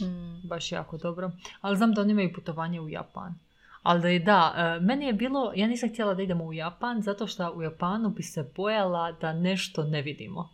Mm. 0.00 0.48
Baš 0.48 0.72
jako 0.72 0.96
dobro. 0.96 1.30
Ali 1.60 1.76
znam 1.76 1.92
da 1.92 2.00
oni 2.00 2.12
imaju 2.12 2.32
putovanje 2.32 2.80
u 2.80 2.88
Japan. 2.88 3.34
Ali 3.84 4.18
da 4.18 4.54
e, 4.76 4.80
meni 4.80 5.06
je 5.06 5.12
bilo, 5.12 5.52
ja 5.54 5.66
nisam 5.66 5.88
htjela 5.88 6.14
da 6.14 6.22
idemo 6.22 6.44
u 6.44 6.52
Japan, 6.52 7.02
zato 7.02 7.26
što 7.26 7.50
u 7.50 7.62
Japanu 7.62 8.08
bi 8.08 8.22
se 8.22 8.50
bojala 8.56 9.12
da 9.12 9.32
nešto 9.32 9.84
ne 9.84 10.02
vidimo. 10.02 10.48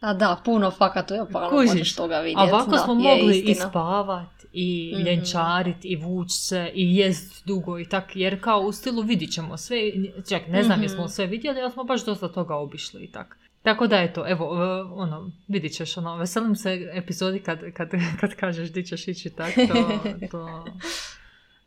A 0.00 0.14
da, 0.14 0.40
puno 0.44 0.70
fakat 0.70 1.10
u 1.10 1.14
Japanu 1.14 1.50
Kužiš. 1.50 1.68
možeš 1.68 1.94
toga 1.94 2.14
A 2.14 2.20
vidjeti. 2.20 2.40
ovako 2.44 2.70
da, 2.70 2.78
smo 2.78 2.94
mogli 2.94 3.38
i 3.38 3.54
spavat, 3.54 4.28
i 4.52 4.92
Mhm. 4.94 5.06
ljenčarit, 5.06 5.76
i 5.82 5.96
vuć 5.96 6.28
se, 6.30 6.70
i 6.74 6.96
jest 6.96 7.46
dugo 7.46 7.78
i 7.78 7.84
tak, 7.84 8.16
jer 8.16 8.40
kao 8.40 8.60
u 8.60 8.72
stilu 8.72 9.02
vidit 9.02 9.32
ćemo 9.32 9.56
sve, 9.56 9.78
čak 10.28 10.42
ne 10.48 10.62
znam 10.62 10.76
Mhm. 10.76 10.82
jesmo 10.82 11.08
sve 11.08 11.26
vidjeli, 11.26 11.60
ali 11.60 11.72
smo 11.72 11.84
baš 11.84 12.04
dosta 12.04 12.28
toga 12.28 12.54
obišli 12.56 13.04
i 13.04 13.10
tak. 13.10 13.38
Tako 13.62 13.86
da 13.86 13.96
eto, 13.98 14.24
evo, 14.28 14.44
e, 14.56 14.66
ono, 14.84 15.30
vidit 15.48 15.72
ćeš, 15.72 15.96
ono, 15.96 16.16
veselim 16.16 16.56
se 16.56 16.90
epizodi 16.92 17.38
kad, 17.40 17.58
kad, 17.72 17.90
kad 18.20 18.34
kažeš 18.34 18.72
di 18.72 18.84
ćeš 18.84 19.08
ići 19.08 19.30
tak, 19.30 19.54
to, 19.54 19.98
to, 20.30 20.64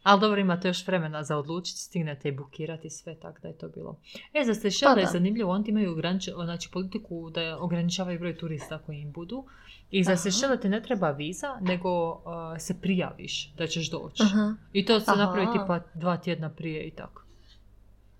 Ali 0.05 0.21
dobro, 0.21 0.41
imate 0.41 0.67
još 0.67 0.87
vremena 0.87 1.23
za 1.23 1.37
odlučiti, 1.37 1.79
stignete 1.79 2.29
i 2.29 2.31
bukirati 2.31 2.89
sve, 2.89 3.15
tako 3.15 3.39
da 3.41 3.47
je 3.47 3.57
to 3.57 3.69
bilo. 3.69 3.99
E, 4.33 4.43
za 4.45 4.53
Sešele 4.53 4.95
Pa 4.95 4.99
je 4.99 5.07
zanimljivo, 5.07 5.51
oni 5.51 5.69
imaju 5.69 5.91
ogranič, 5.91 6.29
znači, 6.43 6.69
politiku 6.71 7.29
da 7.29 7.57
ograničavaju 7.59 8.19
broj 8.19 8.37
turista 8.37 8.77
koji 8.77 8.97
im 8.97 9.11
budu. 9.11 9.45
I 9.91 10.03
za. 10.03 10.15
Sešele 10.17 10.59
ti 10.59 10.69
ne 10.69 10.83
treba 10.83 11.11
viza, 11.11 11.57
nego 11.61 12.11
uh, 12.11 12.21
se 12.59 12.81
prijaviš 12.81 13.53
da 13.57 13.67
ćeš 13.67 13.89
doći. 13.91 14.23
Aha. 14.23 14.55
I 14.73 14.85
to 14.85 14.99
se 14.99 15.11
Aha. 15.11 15.25
napravi 15.25 15.47
tipa 15.51 15.79
dva 15.93 16.17
tjedna 16.17 16.49
prije 16.49 16.87
i 16.87 16.91
tako. 16.91 17.23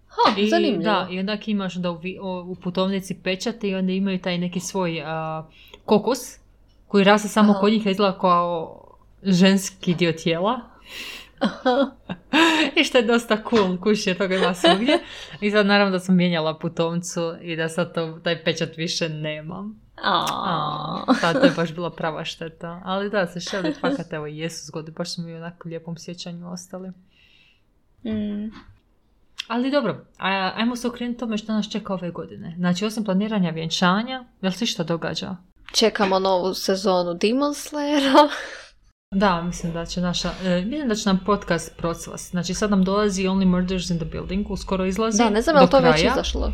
Ha, 0.08 0.42
I, 0.42 0.50
zanimljivo. 0.50 0.84
Da, 0.84 1.08
i 1.12 1.20
onda 1.20 1.38
imaš 1.46 1.76
da 1.76 1.92
u, 1.92 2.00
u 2.46 2.56
putovnici 2.56 3.20
pečat 3.24 3.64
i 3.64 3.76
onda 3.76 3.92
imaju 3.92 4.22
taj 4.22 4.38
neki 4.38 4.60
svoj 4.60 5.02
a, 5.06 5.48
kokos 5.86 6.20
koji 6.88 7.04
raste 7.04 7.28
samo 7.28 7.52
Aha. 7.52 7.60
kod 7.60 7.72
njih, 7.72 7.86
izgleda 7.86 8.20
kao 8.20 8.82
ženski 9.24 9.96
dio 9.96 10.12
tijela. 10.12 10.60
I 12.80 12.84
što 12.84 12.98
je 12.98 13.04
dosta 13.04 13.38
cool, 13.50 13.78
kući 13.78 14.10
je 14.10 14.18
toga 14.18 14.36
ima 14.36 14.54
svugdje. 14.54 15.00
I 15.42 15.52
sad 15.52 15.66
naravno 15.66 15.92
da 15.92 16.00
sam 16.00 16.16
mijenjala 16.16 16.60
putovnicu 16.60 17.36
i 17.42 17.56
da 17.56 17.70
sad 17.70 17.94
to, 17.94 18.20
taj 18.24 18.44
pečat 18.44 18.78
više 18.78 19.10
nemam. 19.10 19.86
A. 20.04 20.26
A, 21.08 21.14
da, 21.22 21.40
to 21.40 21.46
je 21.46 21.52
baš 21.56 21.74
bila 21.74 21.90
prava 21.90 22.26
šteta. 22.26 22.82
Ali 22.86 23.10
da, 23.10 23.28
se 23.28 23.40
šeli 23.40 23.74
fakat, 23.82 24.14
evo 24.14 24.26
jesu 24.26 24.66
zgodi, 24.66 24.92
baš 24.92 25.16
su 25.16 25.22
mi 25.22 25.34
u 25.34 25.38
onako 25.38 25.70
lijepom 25.70 25.98
sjećanju 25.98 26.52
ostali. 26.52 26.90
Mm. 28.04 28.52
Ali 29.48 29.72
dobro, 29.72 30.06
ajmo 30.56 30.76
se 30.76 30.88
okrenuti 30.88 31.20
tome 31.20 31.38
što 31.38 31.54
nas 31.54 31.72
čeka 31.72 31.94
ove 31.94 32.12
godine. 32.12 32.56
Znači, 32.58 32.86
osim 32.86 33.04
planiranja 33.04 33.50
vjenčanja, 33.50 34.26
jel 34.42 34.52
se 34.52 34.66
što 34.66 34.84
događa? 34.84 35.36
Čekamo 35.74 36.20
novu 36.20 36.54
sezonu 36.54 37.14
Demon 37.14 37.54
Slayera. 37.54 38.30
Da, 39.12 39.42
mislim 39.42 39.74
da 39.74 39.86
će 39.86 40.02
naša, 40.02 40.32
e, 40.46 40.62
mislim 40.62 40.88
da 40.88 40.96
će 40.96 41.10
nam 41.10 41.20
podcast 41.26 41.78
procvast. 41.78 42.32
Znači, 42.32 42.54
sad 42.54 42.70
nam 42.70 42.84
dolazi 42.84 43.24
Only 43.24 43.46
Murders 43.46 43.90
in 43.90 43.98
the 43.98 44.06
Building, 44.08 44.52
uskoro 44.52 44.86
izlazi 44.86 45.18
Da, 45.18 45.30
ne 45.30 45.42
znam 45.42 45.56
je 45.56 45.62
li 45.62 45.70
to 45.70 45.80
već 45.80 45.94
kraja. 45.94 46.12
izašlo. 46.12 46.54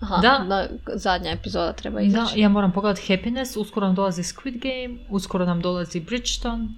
Aha, 0.00 0.16
Da. 0.16 0.44
da, 0.48 0.66
zadnja 0.94 1.30
epizoda 1.30 1.72
treba 1.72 1.96
Da, 1.96 2.02
izaći. 2.02 2.40
ja 2.40 2.48
moram 2.48 2.72
pogledati 2.72 3.16
Happiness, 3.16 3.56
uskoro 3.56 3.86
nam 3.86 3.94
dolazi 3.94 4.22
Squid 4.22 4.58
Game, 4.58 4.98
uskoro 5.10 5.44
nam 5.44 5.60
dolazi 5.60 6.00
Bridgeton, 6.00 6.68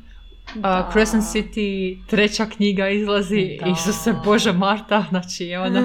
Da. 0.55 0.89
Crescent 0.93 1.25
City, 1.25 1.61
treća 2.07 2.47
knjiga 2.47 2.89
izlazi, 2.89 3.59
Da. 3.61 3.71
Isuse 3.71 4.15
Bože 4.25 4.53
Marta, 4.53 5.05
znači, 5.11 5.55
ono, 5.57 5.81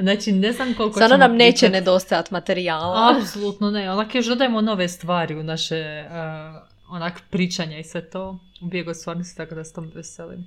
znači 0.00 0.32
ne 0.32 0.52
znam 0.52 0.74
koliko 0.74 1.00
ćemo 1.00 1.16
nam 1.16 1.32
neće 1.32 1.58
pričat. 1.58 1.72
nedostajati 1.72 2.28
materijala. 2.32 3.12
Apsolutno 3.12 3.70
ne, 3.70 3.92
onak 3.92 4.14
još 4.14 4.26
dodajemo 4.26 4.60
nove 4.60 4.88
stvari 4.88 5.34
u 5.34 5.42
naše 5.42 6.04
uh, 6.06 6.73
onak 6.88 7.22
pričanja 7.30 7.78
i 7.78 7.84
sve 7.84 8.10
to. 8.10 8.38
U 8.62 8.66
bijegu 8.66 8.94
stvarnosti, 8.94 9.36
tako 9.36 9.54
da 9.54 9.64
se 9.64 9.74
tom 9.74 9.92
veselim. 9.94 10.46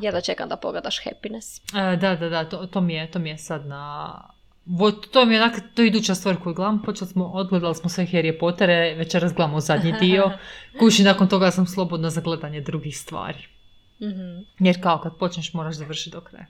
Ja 0.00 0.12
da 0.12 0.20
čekam 0.20 0.48
da 0.48 0.56
pogledaš 0.56 1.04
Happiness. 1.04 1.58
E, 1.58 1.96
da, 1.96 2.16
da, 2.16 2.28
da, 2.28 2.48
to, 2.48 2.66
to, 2.66 2.80
mi 2.80 2.94
je, 2.94 3.10
to 3.10 3.18
mi 3.18 3.28
je 3.28 3.38
sad 3.38 3.66
na... 3.66 4.14
Vo, 4.66 4.90
to 4.90 5.24
mi 5.24 5.34
je 5.34 5.42
onak, 5.42 5.60
to 5.74 5.82
je 5.82 5.88
iduća 5.88 6.14
stvar 6.14 6.36
koju 6.36 6.54
gledam. 6.54 6.82
Počeli 6.82 7.10
smo, 7.10 7.24
odgledali 7.24 7.74
smo 7.74 7.90
sve 7.90 8.06
Harry 8.06 8.38
Pottere, 8.38 8.94
večeras 8.94 9.32
gledamo 9.34 9.60
zadnji 9.60 9.94
dio. 10.00 10.30
Kuši, 10.78 11.02
nakon 11.02 11.28
toga 11.28 11.50
sam 11.50 11.66
slobodna 11.66 12.10
za 12.10 12.20
gledanje 12.20 12.60
drugih 12.60 12.98
stvari. 12.98 13.38
Mhm. 14.02 14.44
Jer 14.58 14.82
kao 14.82 14.98
kad 14.98 15.18
počneš 15.18 15.52
moraš 15.52 15.74
završiti 15.74 16.10
do 16.10 16.20
kraja. 16.20 16.46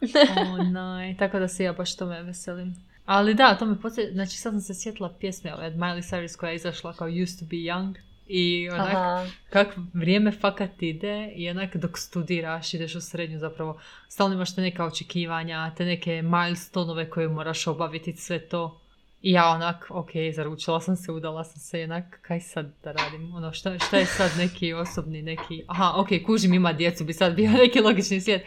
Onaj, 0.60 1.16
tako 1.16 1.38
da 1.38 1.48
se 1.48 1.64
ja 1.64 1.72
baš 1.72 1.96
tome 1.96 2.22
veselim. 2.22 2.74
Ali 3.06 3.34
da, 3.34 3.54
to 3.58 3.66
me 3.66 3.80
podsjeća, 3.80 4.12
znači 4.12 4.36
sad 4.36 4.52
sam 4.52 4.60
se 4.60 4.74
sjetila 4.74 5.14
pjesme 5.20 5.54
ove 5.54 5.66
od 5.66 5.74
Miley 5.74 6.12
Cyrus 6.12 6.36
koja 6.36 6.50
je 6.50 6.56
izašla 6.56 6.92
kao 6.92 7.08
Used 7.22 7.38
to 7.38 7.44
be 7.44 7.56
Young 7.56 7.94
i 8.28 8.68
onak 8.72 8.94
Aha. 8.94 9.26
kak 9.50 9.76
vrijeme 9.94 10.32
fakat 10.32 10.82
ide 10.82 11.32
i 11.34 11.50
onak 11.50 11.76
dok 11.76 11.98
studiraš, 11.98 12.74
ideš 12.74 12.94
u 12.94 13.00
srednju 13.00 13.38
zapravo, 13.38 13.80
stalno 14.08 14.34
imaš 14.34 14.54
te 14.54 14.60
neka 14.60 14.84
očekivanja, 14.84 15.74
te 15.76 15.84
neke 15.84 16.22
milestonove 16.22 17.10
koje 17.10 17.28
moraš 17.28 17.66
obaviti, 17.66 18.16
sve 18.16 18.48
to. 18.48 18.80
I 19.22 19.32
ja 19.32 19.48
onak, 19.48 19.86
ok, 19.90 20.10
zaručila 20.34 20.80
sam 20.80 20.96
se, 20.96 21.12
udala 21.12 21.44
sam 21.44 21.60
se, 21.60 21.84
onak, 21.84 22.18
kaj 22.22 22.40
sad 22.40 22.72
da 22.84 22.92
radim? 22.92 23.34
Ono, 23.34 23.52
šta, 23.52 23.78
šta 23.78 23.96
je 23.96 24.06
sad 24.06 24.30
neki 24.38 24.72
osobni, 24.72 25.22
neki, 25.22 25.64
aha, 25.66 25.92
ok, 25.96 26.08
kužim, 26.26 26.54
ima 26.54 26.72
djecu, 26.72 27.04
bi 27.04 27.12
sad 27.12 27.34
bio 27.34 27.50
neki 27.62 27.80
logični 27.80 28.20
svijet, 28.20 28.42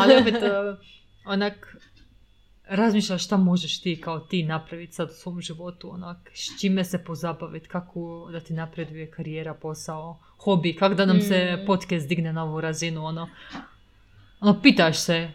ali 0.00 0.16
opet, 0.16 0.34
onak, 1.34 1.76
razmišljaš 2.76 3.24
šta 3.24 3.36
možeš 3.36 3.80
ti 3.80 4.00
kao 4.00 4.18
ti 4.20 4.42
napraviti 4.42 4.92
sad 4.92 5.08
u 5.10 5.12
svom 5.12 5.40
životu, 5.40 5.90
onak, 5.92 6.30
s 6.34 6.60
čime 6.60 6.84
se 6.84 7.04
pozabaviti, 7.04 7.68
kako 7.68 8.28
da 8.32 8.40
ti 8.40 8.52
napreduje 8.52 9.10
karijera, 9.10 9.54
posao, 9.54 10.18
hobi, 10.38 10.76
kako 10.76 10.94
da 10.94 11.06
nam 11.06 11.20
se 11.20 11.56
Mm. 11.62 11.66
podcast 11.66 12.08
digne 12.08 12.32
na 12.32 12.44
ovu 12.44 12.60
razinu, 12.60 13.04
ono, 13.04 13.28
ono, 14.40 14.60
pitaš 14.62 14.98
se, 14.98 15.30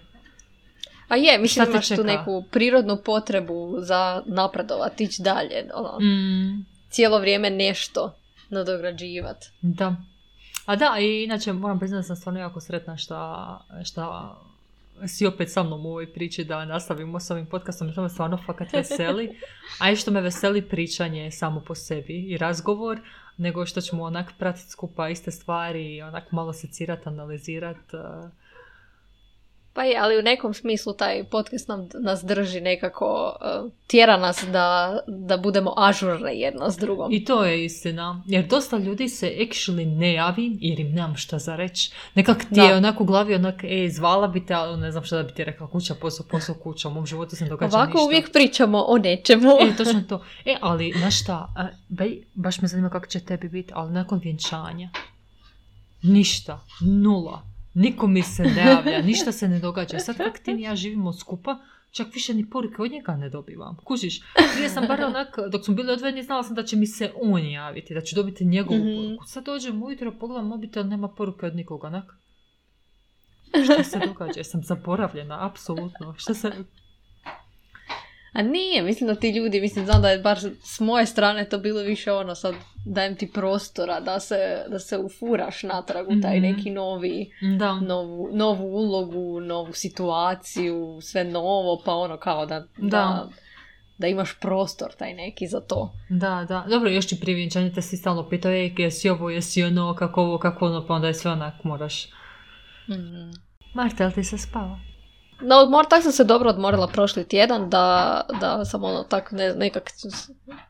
A 1.08 1.16
je, 1.16 1.38
mislim 1.40 1.64
Šta 1.64 1.66
te 1.66 1.72
imaš 1.72 1.88
tu 1.88 1.96
čeka? 1.96 2.04
neku 2.08 2.44
prirodnu 2.52 2.98
potrebu 3.06 3.76
za 3.80 4.24
napredovati, 4.26 5.04
ići 5.04 5.22
dalje. 5.22 5.70
Ono, 5.74 6.00
mm, 6.00 6.66
Cijelo 6.90 7.20
vrijeme 7.20 7.50
nešto 7.50 8.16
nadograđivati. 8.50 9.48
Da. 9.62 9.96
A 10.66 10.76
da, 10.76 10.96
i 11.00 11.24
inače 11.24 11.54
moram 11.54 11.80
priznati 11.80 12.00
da 12.00 12.04
sam 12.04 12.16
stvarno 12.16 12.40
jako 12.40 12.60
sretna 12.62 12.98
šta, 12.98 13.60
šta 13.84 14.36
si 15.08 15.26
opet 15.26 15.52
sa 15.52 15.64
mnom 15.64 15.86
u 15.86 15.90
ovoj 15.90 16.14
priči 16.14 16.44
da 16.44 16.66
nastavimo 16.66 17.20
s 17.20 17.32
ovim 17.32 17.46
podcastom, 17.46 17.92
što 17.92 18.02
me 18.02 18.10
stvarno 18.10 18.38
fakat 18.46 18.74
veseli. 18.74 19.40
A 19.82 19.92
i 19.92 19.96
što 19.96 20.12
me 20.12 20.22
veseli 20.22 20.62
pričanje 20.62 21.32
samo 21.32 21.62
po 21.62 21.76
sebi 21.76 22.14
i 22.14 22.38
razgovor, 22.38 23.00
nego 23.38 23.66
što 23.66 23.82
ćemo 23.82 24.04
onak 24.04 24.34
pratiti 24.38 24.70
skupa 24.70 25.10
iste 25.10 25.32
stvari 25.32 25.96
i 25.96 26.02
onak 26.02 26.32
malo 26.32 26.54
secirati, 26.54 27.10
analizirati. 27.10 27.98
Pa 29.78 29.84
je, 29.84 29.98
ali 30.00 30.20
u 30.20 30.22
nekom 30.22 30.54
smislu 30.54 30.94
taj 30.94 31.24
podcast 31.24 31.68
nam, 31.68 31.90
nas 31.94 32.24
drži 32.24 32.62
nekako, 32.62 33.38
uh, 33.64 33.72
tjera 33.88 34.18
nas 34.18 34.44
da, 34.52 35.00
da 35.08 35.38
budemo 35.38 35.74
ažurne 35.78 36.36
jedno 36.36 36.72
s 36.72 36.78
drugom. 36.78 37.14
I 37.14 37.26
to 37.26 37.44
je 37.46 37.66
istina. 37.66 38.24
Jer 38.26 38.48
dosta 38.48 38.78
ljudi 38.78 39.10
se 39.10 39.36
actually 39.40 39.98
ne 39.98 40.14
javi 40.14 40.58
jer 40.62 40.80
im 40.80 40.92
nemam 40.92 41.16
šta 41.16 41.40
za 41.40 41.56
reći. 41.56 41.92
Nekak 42.16 42.38
ti 42.40 42.46
Da. 42.52 42.64
je 42.64 42.76
onak 42.76 43.02
u 43.02 43.06
glavi 43.06 43.36
onak, 43.36 43.64
e, 43.64 43.90
zvala 43.90 44.28
bi 44.28 44.46
te, 44.46 44.54
ali 44.54 44.78
ne 44.78 44.92
znam 44.92 45.04
šta 45.04 45.18
da 45.18 45.24
bi 45.24 45.34
ti 45.34 45.44
rekla, 45.44 45.68
kuća, 45.68 45.96
posao, 45.96 46.26
posao, 46.32 46.56
kuća, 46.56 46.88
u 46.88 46.92
mom 46.92 47.06
životu 47.06 47.36
se 47.36 47.46
događa 47.46 47.78
Ovako 47.78 47.92
ništa. 47.92 48.06
uvijek 48.06 48.32
pričamo 48.34 48.82
o 48.82 48.98
nečemu. 48.98 49.52
E, 49.62 49.76
točno 49.78 50.02
to. 50.02 50.24
E, 50.46 50.56
ali, 50.62 50.94
znaš 50.98 51.22
šta, 51.22 51.54
baš 52.34 52.62
me 52.62 52.68
zanima 52.68 52.90
kako 52.90 53.06
će 53.06 53.20
tebi 53.20 53.50
biti, 53.50 53.72
ali 53.76 53.92
nakon 53.92 54.20
vjenčanja, 54.20 54.90
ništa, 56.02 56.60
nula, 56.82 57.42
niko 57.78 58.08
mi 58.08 58.22
se 58.24 58.44
ne 58.46 58.66
javlja, 58.66 59.02
ništa 59.02 59.32
se 59.32 59.48
ne 59.48 59.60
događa. 59.60 60.00
Sad 60.00 60.18
kak 60.18 60.40
ti 60.40 60.52
i 60.52 60.62
ja 60.62 60.76
živimo 60.76 61.14
skupa, 61.14 61.58
čak 61.92 62.08
više 62.14 62.34
ni 62.34 62.50
poruke 62.50 62.82
od 62.82 62.92
njega 62.92 63.16
ne 63.16 63.30
dobivam. 63.30 63.78
Kužiš, 63.84 64.22
prije 64.56 64.70
sam 64.70 64.88
bar 64.88 65.04
onak, 65.04 65.36
dok 65.52 65.66
smo 65.66 65.74
bili 65.74 65.92
odvojeni, 65.92 66.24
znala 66.24 66.44
sam 66.44 66.56
da 66.56 66.64
će 66.64 66.76
mi 66.76 66.88
se 66.88 67.12
on 67.22 67.46
javiti, 67.46 67.94
da 67.94 68.02
ću 68.02 68.16
dobiti 68.16 68.46
njegovu 68.46 68.80
Mhm. 68.80 68.96
poruku. 68.98 69.26
Sad 69.26 69.46
dođem 69.46 69.84
ujutro, 69.84 70.12
pogledam 70.12 70.48
mobitel, 70.48 70.88
nema 70.88 71.08
poruke 71.08 71.46
od 71.46 71.56
nikoga, 71.56 71.88
onak. 71.88 72.06
Šta 73.64 73.84
se 73.84 74.00
događa? 74.00 74.40
Jesam 74.40 74.64
zaboravljena, 74.64 75.46
apsolutno. 75.46 76.16
Šta 76.18 76.34
se... 76.34 76.52
A 78.34 78.42
nije, 78.42 78.82
mislim 78.82 79.08
da 79.08 79.16
ti 79.16 79.30
ljudi, 79.30 79.62
mislim 79.62 79.86
znam 79.86 80.02
da 80.02 80.10
je 80.10 80.20
bar 80.20 80.40
s 80.64 80.80
moje 80.80 81.06
strane 81.06 81.46
to 81.46 81.58
bilo 81.58 81.82
više 81.82 82.12
ono, 82.12 82.36
sad 82.36 82.56
dajem 82.86 83.16
ti 83.16 83.32
prostora 83.32 84.00
da 84.00 84.20
se, 84.20 84.36
da 84.70 84.80
se 84.80 84.98
ufuraš 84.98 85.64
natrag 85.64 86.08
u 86.08 86.22
taj 86.22 86.34
Mhm. 86.34 86.44
neki 86.44 86.70
novi, 86.72 87.32
Da. 87.60 87.74
novu, 87.74 88.30
novu 88.34 88.66
ulogu, 88.68 89.40
novu 89.40 89.74
situaciju, 89.74 91.00
sve 91.02 91.24
novo, 91.24 91.82
pa 91.86 91.94
ono 91.94 92.18
kao 92.18 92.46
da, 92.46 92.60
da. 92.60 92.68
Da. 92.80 93.30
da 93.98 94.08
imaš 94.08 94.40
prostor 94.40 94.92
taj 94.92 95.14
neki 95.14 95.48
za 95.48 95.60
to. 95.60 95.94
Da, 96.10 96.46
da. 96.48 96.66
Dobro, 96.70 96.90
još 96.90 97.08
ti 97.08 97.20
prije 97.20 97.36
vjenčanja 97.36 97.72
te 97.72 97.82
si 97.82 97.98
stalno 97.98 98.30
pitao, 98.30 98.52
ej, 98.52 98.74
jesi 98.78 99.10
ovo, 99.10 99.30
jesi 99.30 99.64
ono, 99.64 99.96
kako 99.96 100.22
ovo, 100.22 100.38
kako 100.38 100.66
ono, 100.66 100.88
pa 100.88 100.94
onda 100.94 101.08
je 101.08 101.14
sve 101.14 101.32
onak 101.32 101.64
moraš. 101.64 102.06
Mhm. 102.90 103.30
Marta, 103.74 104.04
jel 104.04 104.12
ti 104.12 104.24
se 104.24 104.38
spava? 104.38 104.80
No, 105.42 105.56
odmor, 105.56 105.86
tak 105.86 106.04
sam 106.04 106.12
se 106.12 106.24
dobro 106.24 106.50
odmorila 106.50 106.88
prošli 106.88 107.24
tjedan 107.24 107.70
da, 107.70 108.22
da 108.42 108.66
sam 108.66 108.84
ono 108.84 109.04
tak 109.04 109.32
ne, 109.32 109.54
nekak 109.54 109.92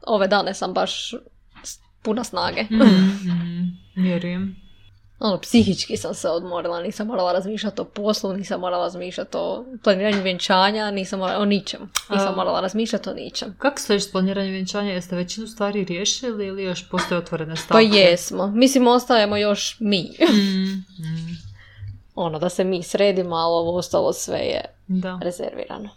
ove 0.03 0.27
dane 0.27 0.53
sam 0.53 0.73
baš 0.73 1.13
puna 2.01 2.23
snage. 2.23 2.63
Mm, 2.63 3.77
vjerujem. 3.95 4.55
Ono, 5.19 5.39
psihički 5.39 5.97
sam 5.97 6.13
se 6.13 6.29
odmorila, 6.29 6.81
nisam 6.81 7.07
morala 7.07 7.33
razmišljati 7.33 7.81
o 7.81 7.85
poslu, 7.85 8.33
nisam 8.33 8.59
morala 8.59 8.83
razmišljati 8.83 9.31
o 9.33 9.65
planiranju 9.83 10.23
vjenčanja, 10.23 10.91
nisam 10.91 11.19
morala 11.19 11.41
o 11.41 11.45
ničem. 11.45 11.79
Nisam 12.09 12.27
A- 12.27 12.35
morala 12.35 12.61
razmišljati 12.61 13.09
o 13.09 13.13
ničem. 13.13 13.55
Kako 13.57 13.79
stojiš 13.79 14.03
s 14.03 14.11
planiranjem 14.11 14.51
vjenčanja? 14.53 14.91
Jeste 14.91 15.15
većinu 15.15 15.47
stvari 15.47 15.83
riješili 15.85 16.45
ili 16.45 16.63
još 16.63 16.89
postoje 16.89 17.19
otvorene 17.19 17.55
Pa 17.55 17.61
stavke? 17.61 17.85
jesmo. 17.85 18.47
Mislim, 18.47 18.87
ostajemo 18.87 19.37
još 19.37 19.77
mi. 19.79 20.09
Mm, 20.29 20.63
mm. 21.03 21.46
Ono, 22.17 22.39
da 22.39 22.49
se 22.49 22.63
mi 22.63 22.83
sredimo, 22.83 23.35
ali 23.35 23.53
ovo 23.53 23.77
ostalo 23.77 24.13
sve 24.13 24.37
je 24.37 24.61
Da. 24.87 25.19
rezervirano. 25.23 25.89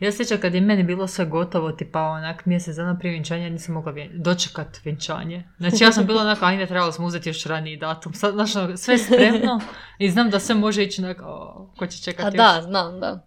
Ja 0.00 0.12
se 0.12 0.16
sjećam 0.16 0.40
kad 0.40 0.54
je 0.54 0.60
meni 0.60 0.82
bilo 0.82 1.06
sve 1.08 1.24
gotovo, 1.24 1.72
tipa 1.72 2.00
onak 2.00 2.46
mjesec 2.46 2.76
dana 2.76 2.98
prije 2.98 3.12
vjenčanja, 3.12 3.48
nisam 3.48 3.74
mogla 3.74 3.92
vjen- 3.92 4.10
dočekat 4.14 4.84
vjenčanje. 4.84 5.44
Znači 5.58 5.84
ja 5.84 5.92
sam 5.92 6.06
bila 6.06 6.22
onak, 6.22 6.38
ajde, 6.42 6.66
trebalo 6.66 6.92
smo 6.92 7.06
uzeti 7.06 7.28
još 7.28 7.44
raniji 7.44 7.76
datum. 7.76 8.14
Sad, 8.14 8.34
ono, 8.34 8.76
sve 8.76 8.98
spremno 8.98 9.60
i 9.98 10.10
znam 10.10 10.30
da 10.30 10.40
sve 10.40 10.54
može 10.54 10.82
ići 10.84 11.04
onak, 11.04 11.20
o, 11.24 11.66
ko 11.78 11.86
će 11.86 12.02
čekati 12.02 12.26
A 12.38 12.46
još. 12.46 12.54
da, 12.54 12.62
znam, 12.62 13.00
da. 13.00 13.26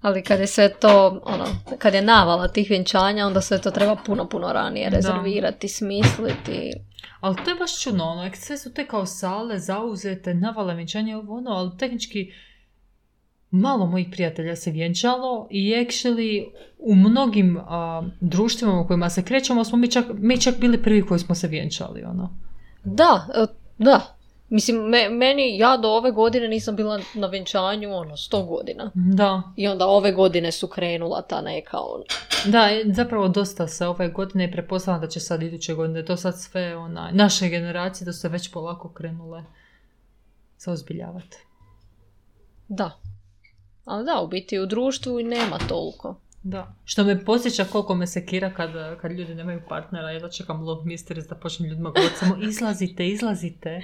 Ali 0.00 0.22
kad 0.22 0.40
je 0.40 0.46
sve 0.46 0.68
to, 0.70 1.20
ono, 1.24 1.44
kad 1.78 1.94
je 1.94 2.02
navala 2.02 2.48
tih 2.48 2.70
vjenčanja, 2.70 3.26
onda 3.26 3.40
sve 3.40 3.60
to 3.60 3.70
treba 3.70 3.96
puno, 3.96 4.28
puno 4.28 4.52
ranije 4.52 4.90
Da. 4.90 4.96
rezervirati, 4.96 5.68
smisliti. 5.68 6.72
Ali 7.20 7.36
to 7.44 7.50
je 7.50 7.56
baš 7.56 7.82
čudno, 7.82 8.04
ono, 8.04 8.30
sve 8.34 8.58
su 8.58 8.72
te 8.72 8.86
kao 8.86 9.06
sale 9.06 9.58
zauzete, 9.58 10.34
navala 10.34 10.74
vjenčanje, 10.74 11.16
ono, 11.16 11.50
ali 11.50 11.78
tehnički 11.78 12.32
malo 13.50 13.86
mojih 13.86 14.08
prijatelja 14.10 14.56
se 14.56 14.70
vjenčalo 14.70 15.48
i 15.50 15.70
actually 15.70 16.44
u 16.78 16.94
mnogim 16.94 17.56
a, 17.56 18.02
društvima 18.20 18.80
u 18.80 18.86
kojima 18.86 19.10
se 19.10 19.24
krećemo 19.24 19.64
smo 19.64 19.78
mi 19.78 19.90
čak, 19.90 20.04
mi 20.18 20.40
čak 20.40 20.60
bili 20.60 20.82
prvi 20.82 21.06
koji 21.06 21.20
smo 21.20 21.34
se 21.34 21.48
vjenčali, 21.48 22.04
ono. 22.04 22.36
Da, 22.84 23.26
e, 23.34 23.46
da. 23.78 24.13
Mislim, 24.48 24.76
me- 24.76 25.08
meni, 25.08 25.58
ja 25.58 25.76
do 25.76 25.88
ove 25.88 26.10
godine 26.10 26.48
nisam 26.48 26.76
bila 26.76 27.00
na 27.14 27.26
vjenčanju, 27.26 27.94
ono, 27.94 28.16
sto 28.16 28.42
godina. 28.42 28.90
Da, 28.94 29.42
I 29.56 29.68
onda 29.68 29.86
ove 29.86 30.12
godine 30.12 30.52
su 30.52 30.68
krenula 30.68 31.22
ta 31.22 31.40
neka, 31.40 31.78
ono, 31.80 32.04
da, 32.46 32.68
zapravo 32.94 33.28
dosta 33.28 33.66
se 33.68 33.86
ove 33.86 34.08
godine 34.08 34.44
i 34.44 34.52
prepostavljam 34.52 35.00
da 35.00 35.08
će 35.08 35.20
sad 35.20 35.42
iduće 35.42 35.74
godine, 35.74 36.04
to 36.04 36.16
sad 36.16 36.40
sve 36.40 36.76
ona, 36.76 37.10
naše 37.12 37.48
generacije 37.48 38.04
da 38.04 38.12
su 38.12 38.20
se 38.20 38.28
već 38.28 38.52
polako 38.52 38.88
krenule 38.92 39.44
zaozbiljavati. 40.58 41.36
da. 42.68 42.90
Ali 43.84 44.04
da, 44.04 44.20
u 44.20 44.26
biti 44.26 44.58
u 44.58 44.66
društvu 44.66 45.20
i 45.20 45.24
nema 45.24 45.58
toliko. 45.68 46.20
Da. 46.44 46.74
Što 46.84 47.04
me 47.04 47.24
posjeća 47.24 47.64
koliko 47.64 47.94
me 47.94 48.06
sekira 48.06 48.54
kad, 48.54 48.70
kad 49.00 49.12
ljudi 49.12 49.34
nemaju 49.34 49.60
partnera. 49.68 50.10
Ja 50.10 50.28
čekam 50.28 50.62
Love 50.62 50.84
Mysteries 50.84 51.28
da 51.28 51.34
počnem 51.34 51.68
ljudima 51.68 51.90
govoriti 51.90 52.18
samo 52.18 52.36
izlazite, 52.42 53.08
izlazite, 53.08 53.80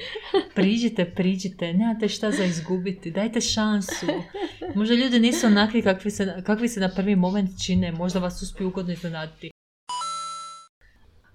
priđite, 0.55 1.13
priđite, 1.15 1.73
nemate 1.73 2.09
šta 2.09 2.31
za 2.31 2.45
izgubiti, 2.45 3.11
dajte 3.11 3.41
šansu. 3.41 4.07
Možda 4.75 4.95
ljudi 4.95 5.21
nisu 5.21 5.47
onakvi 5.47 5.83
kakvi 5.83 6.11
se, 6.11 6.43
kakvi 6.47 6.69
se 6.69 6.81
na 6.81 6.89
prvi 6.97 7.17
moment 7.17 7.51
čine, 7.67 7.93
možda 7.93 8.19
vas 8.19 8.43
uspiju 8.43 8.69
ugodno 8.69 8.93
iznenaditi. 8.93 9.51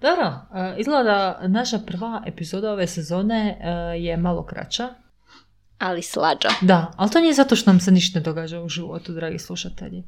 Dobro, 0.02 0.26
e, 0.56 0.76
izgleda 0.78 1.04
da 1.04 1.48
naša 1.48 1.80
prva 1.80 2.24
epizoda 2.26 2.72
ove 2.72 2.88
sezone 2.88 3.58
e, 3.62 3.70
je 4.00 4.18
malo 4.18 4.46
kraća. 4.46 4.90
Ali 5.78 6.02
slađa. 6.02 6.50
Da, 6.62 6.92
ali 6.98 7.12
to 7.12 7.20
nije 7.20 7.34
zato 7.34 7.56
što 7.56 7.72
nam 7.72 7.80
se 7.80 7.92
ništa 7.92 8.20
ne 8.20 8.24
događa 8.24 8.62
u 8.62 8.70
životu, 8.70 9.14
dragi 9.14 9.40
slušatelji. 9.40 10.04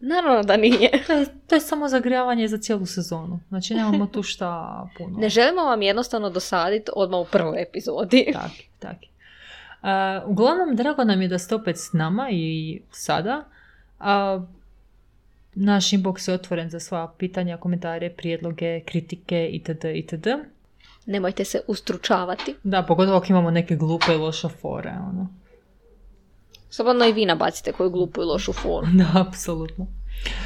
Naravno 0.00 0.42
da 0.42 0.56
nije. 0.56 0.90
To 1.06 1.12
je, 1.12 1.26
to 1.46 1.54
je 1.54 1.60
samo 1.60 1.88
zagrijavanje 1.88 2.48
za 2.48 2.58
cijelu 2.58 2.86
sezonu. 2.86 3.40
Znači 3.48 3.74
nemamo 3.74 4.06
tu 4.06 4.22
šta 4.22 4.88
puno. 4.98 5.18
Ne 5.18 5.28
želimo 5.28 5.62
vam 5.62 5.82
jednostavno 5.82 6.30
dosaditi 6.30 6.90
odmah 6.96 7.20
u 7.20 7.24
prvoj 7.24 7.62
epizodi. 7.62 8.26
Tak, 8.32 8.50
tak. 8.78 8.96
Uh, 9.82 10.30
uglavnom, 10.30 10.76
drago 10.76 11.04
nam 11.04 11.22
je 11.22 11.28
da 11.28 11.38
ste 11.38 11.54
opet 11.54 11.76
s 11.76 11.92
nama 11.92 12.28
i 12.30 12.80
sada. 12.90 13.44
A, 14.00 14.40
naš 15.54 15.90
inbox 15.90 16.28
je 16.28 16.34
otvoren 16.34 16.70
za 16.70 16.80
sva 16.80 17.12
pitanja, 17.18 17.56
komentare, 17.56 18.10
prijedloge, 18.10 18.80
kritike 18.80 19.48
itd. 19.52 19.84
itd. 19.84 20.26
Nemojte 21.06 21.44
se 21.44 21.60
ustručavati. 21.66 22.54
Da, 22.62 22.82
pogotovo 22.82 23.16
ako 23.16 23.26
imamo 23.28 23.50
neke 23.50 23.76
glupe 23.76 24.12
i 24.12 24.16
loše 24.16 24.48
fore. 24.48 24.90
Ono. 24.90 25.28
Slobodno 26.70 27.04
i 27.04 27.12
vi 27.12 27.26
nabacite 27.26 27.72
koju 27.72 27.90
glupu 27.90 28.22
i 28.22 28.24
lošu 28.24 28.52
foru. 28.52 28.86
Da, 28.98 29.24
apsolutno. 29.28 29.86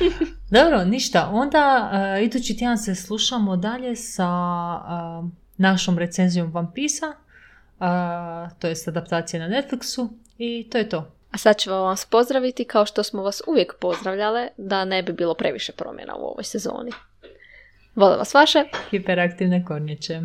Dobro, 0.51 0.85
ništa. 0.85 1.29
Onda 1.33 1.91
uh, 1.93 2.25
idući 2.25 2.57
tjedan 2.57 2.79
se 2.79 2.95
slušamo 2.95 3.57
dalje 3.57 3.97
sa 3.97 4.29
uh, 4.29 5.29
našom 5.57 5.99
recenzijom 5.99 6.73
Piece-a, 6.75 7.09
uh, 7.09 8.59
to 8.59 8.67
jest 8.67 8.89
adaptacija 8.89 9.49
na 9.49 9.57
Netflixu 9.57 10.09
i 10.39 10.69
to 10.71 10.79
je 10.79 10.89
to. 10.89 11.13
A 11.31 11.39
sad 11.39 11.57
ćemo 11.57 11.77
vas 11.77 12.07
pozdraviti 12.07 12.65
kao 12.65 12.87
što 12.87 13.03
smo 13.03 13.23
vas 13.23 13.43
uvijek 13.47 13.75
pozdravljale 13.81 14.49
da 14.57 14.85
ne 14.85 15.03
bi 15.03 15.13
bilo 15.13 15.35
previše 15.35 15.73
promjena 15.73 16.17
u 16.17 16.25
ovoj 16.25 16.45
sezoni. 16.45 16.91
Vole 17.95 18.17
vas 18.17 18.35
vaše. 18.35 18.65
Hiperaktivne 18.91 19.65
kornjeće. 19.65 20.21